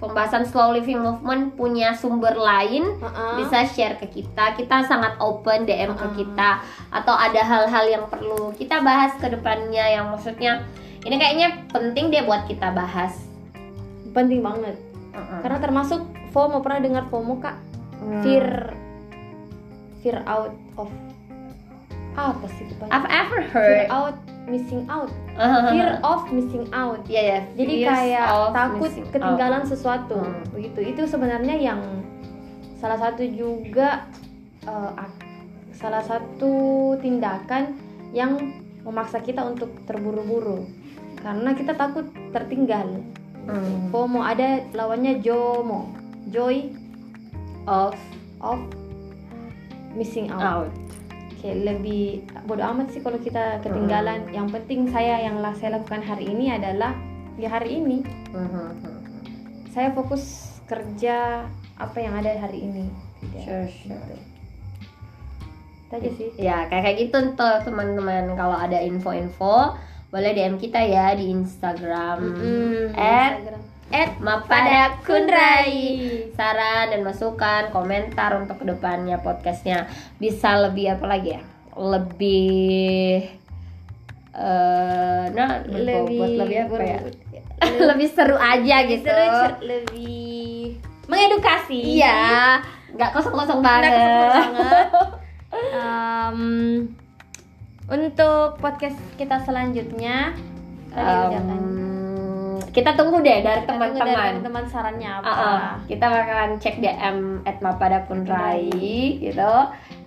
pembahasan 0.00 0.44
slow 0.44 0.74
living 0.74 1.00
movement 1.00 1.54
punya 1.56 1.96
sumber 1.96 2.36
lain 2.36 2.98
uh-uh, 3.00 3.40
bisa 3.40 3.64
share 3.64 3.96
ke 3.96 4.06
kita. 4.10 4.52
Kita 4.56 4.84
sangat 4.84 5.16
open 5.20 5.64
DM 5.64 5.96
ke 5.96 6.04
Uh-uh. 6.04 6.16
kita 6.16 6.50
atau 6.92 7.14
ada 7.14 7.40
hal-hal 7.40 7.84
yang 7.88 8.04
perlu 8.08 8.52
kita 8.56 8.84
bahas 8.84 9.16
ke 9.16 9.28
depannya 9.32 9.96
yang 9.96 10.12
maksudnya 10.12 10.64
ini 11.04 11.14
kayaknya 11.14 11.48
penting 11.68 12.08
deh 12.08 12.22
buat 12.22 12.44
kita 12.44 12.70
bahas. 12.70 13.12
penting 14.06 14.40
banget. 14.40 14.78
Uh-uh. 15.10 15.42
Karena 15.42 15.58
termasuk 15.58 16.00
FOMO 16.30 16.60
pernah 16.60 16.78
dengar 16.80 17.04
FOMO 17.04 17.34
kak? 17.36 17.58
Hmm. 17.96 18.22
Fear 18.22 18.46
fear 19.98 20.22
out 20.24 20.54
of 20.74 20.86
apa 22.14 22.46
sih 22.52 22.64
kepanjangan? 22.68 22.94
I've 22.94 23.10
ever 23.10 23.40
fear 23.44 23.50
heard. 23.50 23.90
out 23.90 24.16
missing 24.44 24.86
out 24.86 25.10
Uh-huh. 25.34 25.66
fear 25.68 25.98
of 26.00 26.30
missing 26.30 26.62
out 26.70 27.02
Iya 27.04 27.22
ya. 27.26 27.40
jadi 27.56 27.72
fears 27.74 27.90
kayak 27.90 28.26
of 28.30 28.48
takut 28.52 28.86
missing 28.86 29.02
out. 29.02 29.12
ketinggalan 29.12 29.62
sesuatu 29.64 30.14
Hmm. 30.16 30.46
begitu 30.52 30.80
itu 30.84 31.02
sebenarnya 31.04 31.56
yang 31.58 31.80
salah 32.76 33.00
satu 33.00 33.26
juga 33.26 34.06
ak- 34.94 35.26
salah 35.74 36.00
satu 36.00 36.54
tindakan 36.96 37.74
yang 38.12 38.38
memaksa 38.80 39.18
kita 39.18 39.42
untuk 39.42 39.74
terburu-buru 39.82 40.70
karena 41.24 41.50
kita 41.56 41.72
takut 41.72 42.04
tertinggal 42.30 43.00
Hmm. 43.44 43.92
FOMO 43.92 44.24
ada 44.24 44.64
lawannya 44.72 45.20
JOMO 45.20 45.92
joy 46.32 46.72
of 47.68 47.92
of 48.40 48.56
missing 49.92 50.32
out 50.32 50.40
out. 50.64 50.70
kayak 51.44 51.60
lebih 51.60 52.24
bodoh 52.48 52.64
amat 52.72 52.88
sih 52.88 53.04
kalau 53.04 53.20
kita 53.20 53.60
ketinggalan. 53.60 54.32
Yang 54.32 54.48
penting 54.48 54.88
saya 54.88 55.20
yang 55.20 55.44
lah 55.44 55.52
saya 55.52 55.76
lakukan 55.76 56.00
hari 56.00 56.32
ini 56.32 56.56
adalah 56.56 56.96
ya 57.36 57.52
hari 57.52 57.84
ini 57.84 58.00
Mhm. 58.32 58.68
saya 59.76 59.92
fokus 59.92 60.56
kerja 60.64 61.44
apa 61.76 61.98
yang 62.00 62.16
ada 62.16 62.32
hari 62.40 62.64
ini. 62.64 62.88
Tidak. 63.20 63.44
Sure, 63.44 63.68
sure. 63.68 63.92
Gitu. 63.92 64.16
Itu 65.84 65.92
aja 65.92 66.10
sih. 66.16 66.28
Ya 66.40 66.64
kayak 66.64 66.80
kayak 66.80 66.96
gitu 66.96 67.18
tuh 67.36 67.56
teman-teman 67.60 68.32
kalau 68.40 68.56
ada 68.56 68.80
info-info 68.80 69.76
boleh 70.14 70.30
DM 70.30 70.62
kita 70.62 70.78
ya 70.78 71.10
di 71.18 71.26
Instagram. 71.26 72.22
Mm-mm, 72.22 72.94
at 72.94 73.34
Instagram. 73.34 73.62
at 73.90 74.10
Mapada 74.22 75.02
Kunrai 75.02 75.74
saran 76.38 76.94
dan 76.94 77.02
masukan 77.02 77.74
komentar 77.74 78.38
untuk 78.38 78.62
ke 78.62 78.64
depannya 78.70 79.18
podcastnya. 79.18 79.90
Bisa 80.22 80.54
lebih 80.70 80.94
apa 80.94 81.06
lagi 81.10 81.34
ya? 81.34 81.42
Lebih 81.74 83.26
eh 84.34 85.24
nah 85.34 85.66
lebih 85.66 86.14
buat 86.14 86.32
lebih 86.46 86.58
apa 86.70 86.78
ya? 86.78 86.98
lebih 87.90 88.08
seru 88.14 88.38
aja 88.38 88.76
lebih 88.86 89.02
gitu. 89.02 89.10
seru, 89.10 89.50
lebih 89.66 90.78
mengedukasi. 91.10 91.98
iya. 91.98 92.62
Nggak 92.94 93.18
kosong-kosong 93.18 93.58
banget. 93.58 93.90
kesel 93.90 94.30
banget. 94.30 94.86
Em, 95.74 96.38
untuk 97.84 98.56
podcast 98.64 98.96
kita 99.20 99.44
selanjutnya 99.44 100.32
kan? 100.94 101.84
kita 102.74 102.90
tunggu 102.98 103.22
deh 103.22 103.38
dari 103.38 103.62
teman-teman 103.62 104.42
teman-teman 104.42 104.64
sarannya 104.66 105.10
apa. 105.22 105.30
Ah, 105.30 105.38
ah. 105.38 105.72
kita 105.86 106.06
bakalan 106.10 106.58
cek 106.58 106.82
DM 106.82 107.18
at 107.46 107.62
Mapada 107.62 108.02
Kunrai 108.10 108.66
gitu. 109.22 109.54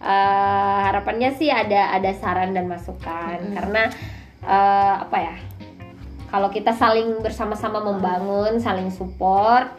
Eh, 0.03 0.79
harapannya 0.91 1.31
sih 1.39 1.47
ada 1.47 1.95
ada 1.95 2.11
saran 2.11 2.51
dan 2.51 2.67
masukan 2.67 3.39
Mm-mm. 3.39 3.55
karena 3.55 3.83
eh, 4.43 4.95
apa 4.99 5.17
ya? 5.17 5.35
Kalau 6.27 6.51
kita 6.51 6.75
saling 6.75 7.23
bersama-sama 7.23 7.79
membangun, 7.79 8.59
saling 8.59 8.91
support, 8.91 9.71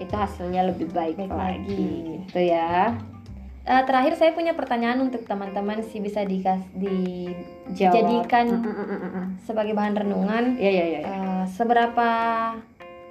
itu 0.00 0.16
hasilnya 0.16 0.64
lebih 0.72 0.88
baik, 0.96 1.20
Baik 1.20 1.28
lagi. 1.28 1.60
lagi. 1.60 1.92
Gitu 2.24 2.40
ya. 2.56 2.96
Eh, 3.70 3.82
terakhir 3.86 4.18
saya 4.18 4.34
punya 4.34 4.58
pertanyaan 4.58 4.98
untuk 4.98 5.22
teman-teman 5.30 5.78
sih 5.86 6.02
bisa 6.02 6.26
dikas 6.26 6.58
dijadikan 6.74 8.58
Mm, 8.58 8.66
mm, 8.66 8.74
mm, 8.74 8.88
mm, 8.90 9.10
mm. 9.14 9.26
sebagai 9.46 9.78
bahan 9.78 9.94
renungan. 9.94 10.58
Iya 10.58 10.70
iya 10.74 10.84
iya. 10.90 11.00
Eh, 11.06 11.42
seberapa 11.54 12.08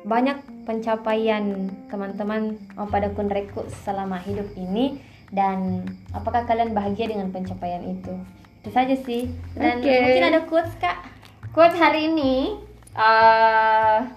banyak 0.04 0.68
pencapaian 0.68 1.72
teman-teman 1.88 2.60
pada 2.92 3.08
kunreku 3.16 3.72
selama 3.88 4.20
hidup 4.20 4.52
ini 4.60 5.00
dan 5.32 5.88
apakah 6.12 6.44
kalian 6.44 6.76
bahagia 6.76 7.08
dengan 7.08 7.32
pencapaian 7.32 7.80
itu? 7.88 8.12
Itu 8.60 8.76
saja 8.76 9.00
sih. 9.00 9.32
Dan 9.56 9.80
Oke. 9.80 9.96
mungkin 9.96 10.28
ada 10.28 10.44
quotes 10.44 10.76
kak. 10.76 11.08
Quote 11.56 11.80
hari 11.80 12.12
ini 12.12 12.60
eh 13.00 14.12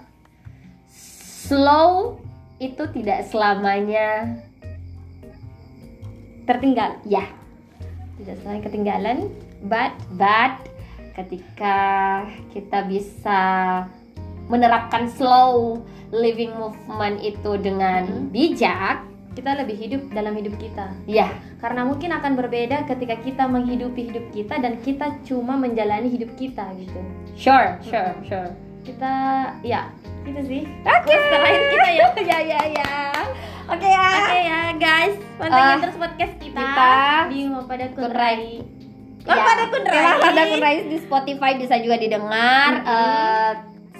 slow 1.47 2.19
itu 2.59 2.83
tidak 2.91 3.31
selamanya 3.31 4.43
Tertinggal, 6.43 6.99
ya 7.03 7.23
tidak 8.15 8.35
selain 8.39 8.61
ketinggalan, 8.61 9.17
but 9.63 9.91
but 10.13 10.59
ketika 11.13 11.77
kita 12.49 12.83
bisa 12.83 13.41
menerapkan 14.45 15.07
slow 15.07 15.79
living 16.11 16.51
movement 16.53 17.19
itu 17.19 17.57
dengan 17.57 18.03
Mhm. 18.05 18.29
bijak 18.29 18.97
kita 19.33 19.57
lebih 19.57 19.73
hidup 19.73 20.01
dalam 20.13 20.37
hidup 20.37 20.53
kita. 20.57 20.93
ya 21.05 21.25
Karena 21.57 21.87
mungkin 21.87 22.11
akan 22.11 22.35
berbeda 22.35 22.85
ketika 22.85 23.17
kita 23.17 23.47
menghidupi 23.47 24.11
hidup 24.11 24.25
kita 24.29 24.59
dan 24.59 24.77
kita 24.83 25.15
cuma 25.23 25.55
menjalani 25.55 26.05
hidup 26.05 26.29
kita 26.35 26.69
gitu. 26.77 26.99
sure 27.33 27.79
sure 27.81 28.13
sure 28.21 28.51
Kita 28.83 29.09
ya 29.63 29.89
gitu 30.21 30.41
sih. 30.43 30.61
Oke. 30.83 31.15
Terakhir 31.15 31.61
kita 31.71 31.89
ya. 31.89 32.07
ya 32.29 32.39
ya 32.43 32.61
ya 32.77 32.91
oke 33.65 33.85
ya 33.85 34.07
Oke 34.13 34.37
ya 34.41 34.61
guys, 34.75 35.15
pantengin 35.35 35.63
Ah, 35.69 35.79
terus 35.79 35.97
podcast 35.97 36.33
kita, 36.37 36.59
kita 36.59 36.93
di 37.29 37.39
pada 37.63 37.85
Kunrai. 37.89 37.93
Kunrai. 37.93 38.41
Ya, 39.23 39.33
Pada 39.39 39.63
Kunrai. 39.69 40.03
Pada 40.19 40.41
Kunrai 40.47 40.75
di 40.85 40.97
Spotify 40.99 41.51
bisa 41.55 41.75
juga 41.77 41.95
didengar. 41.95 42.71
Mhm. 42.75 42.85
Eh, 42.85 43.51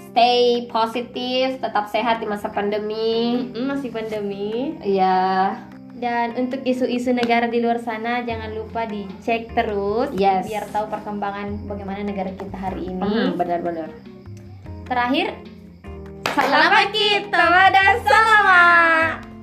stay 0.05 0.39
positif, 0.67 1.57
tetap 1.57 1.87
sehat 1.87 2.19
di 2.19 2.27
masa 2.27 2.47
pandemi. 2.47 3.49
Mm, 3.49 3.65
masih 3.65 3.89
pandemi. 3.89 4.75
Ya, 4.79 5.57
Dan 5.93 6.35
untuk 6.35 6.59
isu-isu 6.61 7.15
negara 7.15 7.47
di 7.47 7.57
luar 7.57 7.79
sana 7.79 8.19
jangan 8.21 8.51
lupa 8.51 8.83
dicek 8.83 9.55
terus 9.55 10.11
Yes. 10.11 10.43
biar 10.43 10.67
tahu 10.67 10.91
perkembangan 10.91 11.63
bagaimana 11.63 12.03
negara 12.03 12.27
kita 12.29 12.59
hari 12.59 12.91
ini. 12.91 12.99
hmm, 12.99 13.39
benar-benar. 13.39 13.87
Terakhir, 14.83 15.31
Selamat 16.27 16.91
kita 16.91 17.39
pada 17.39 17.83
selama. 18.03 18.61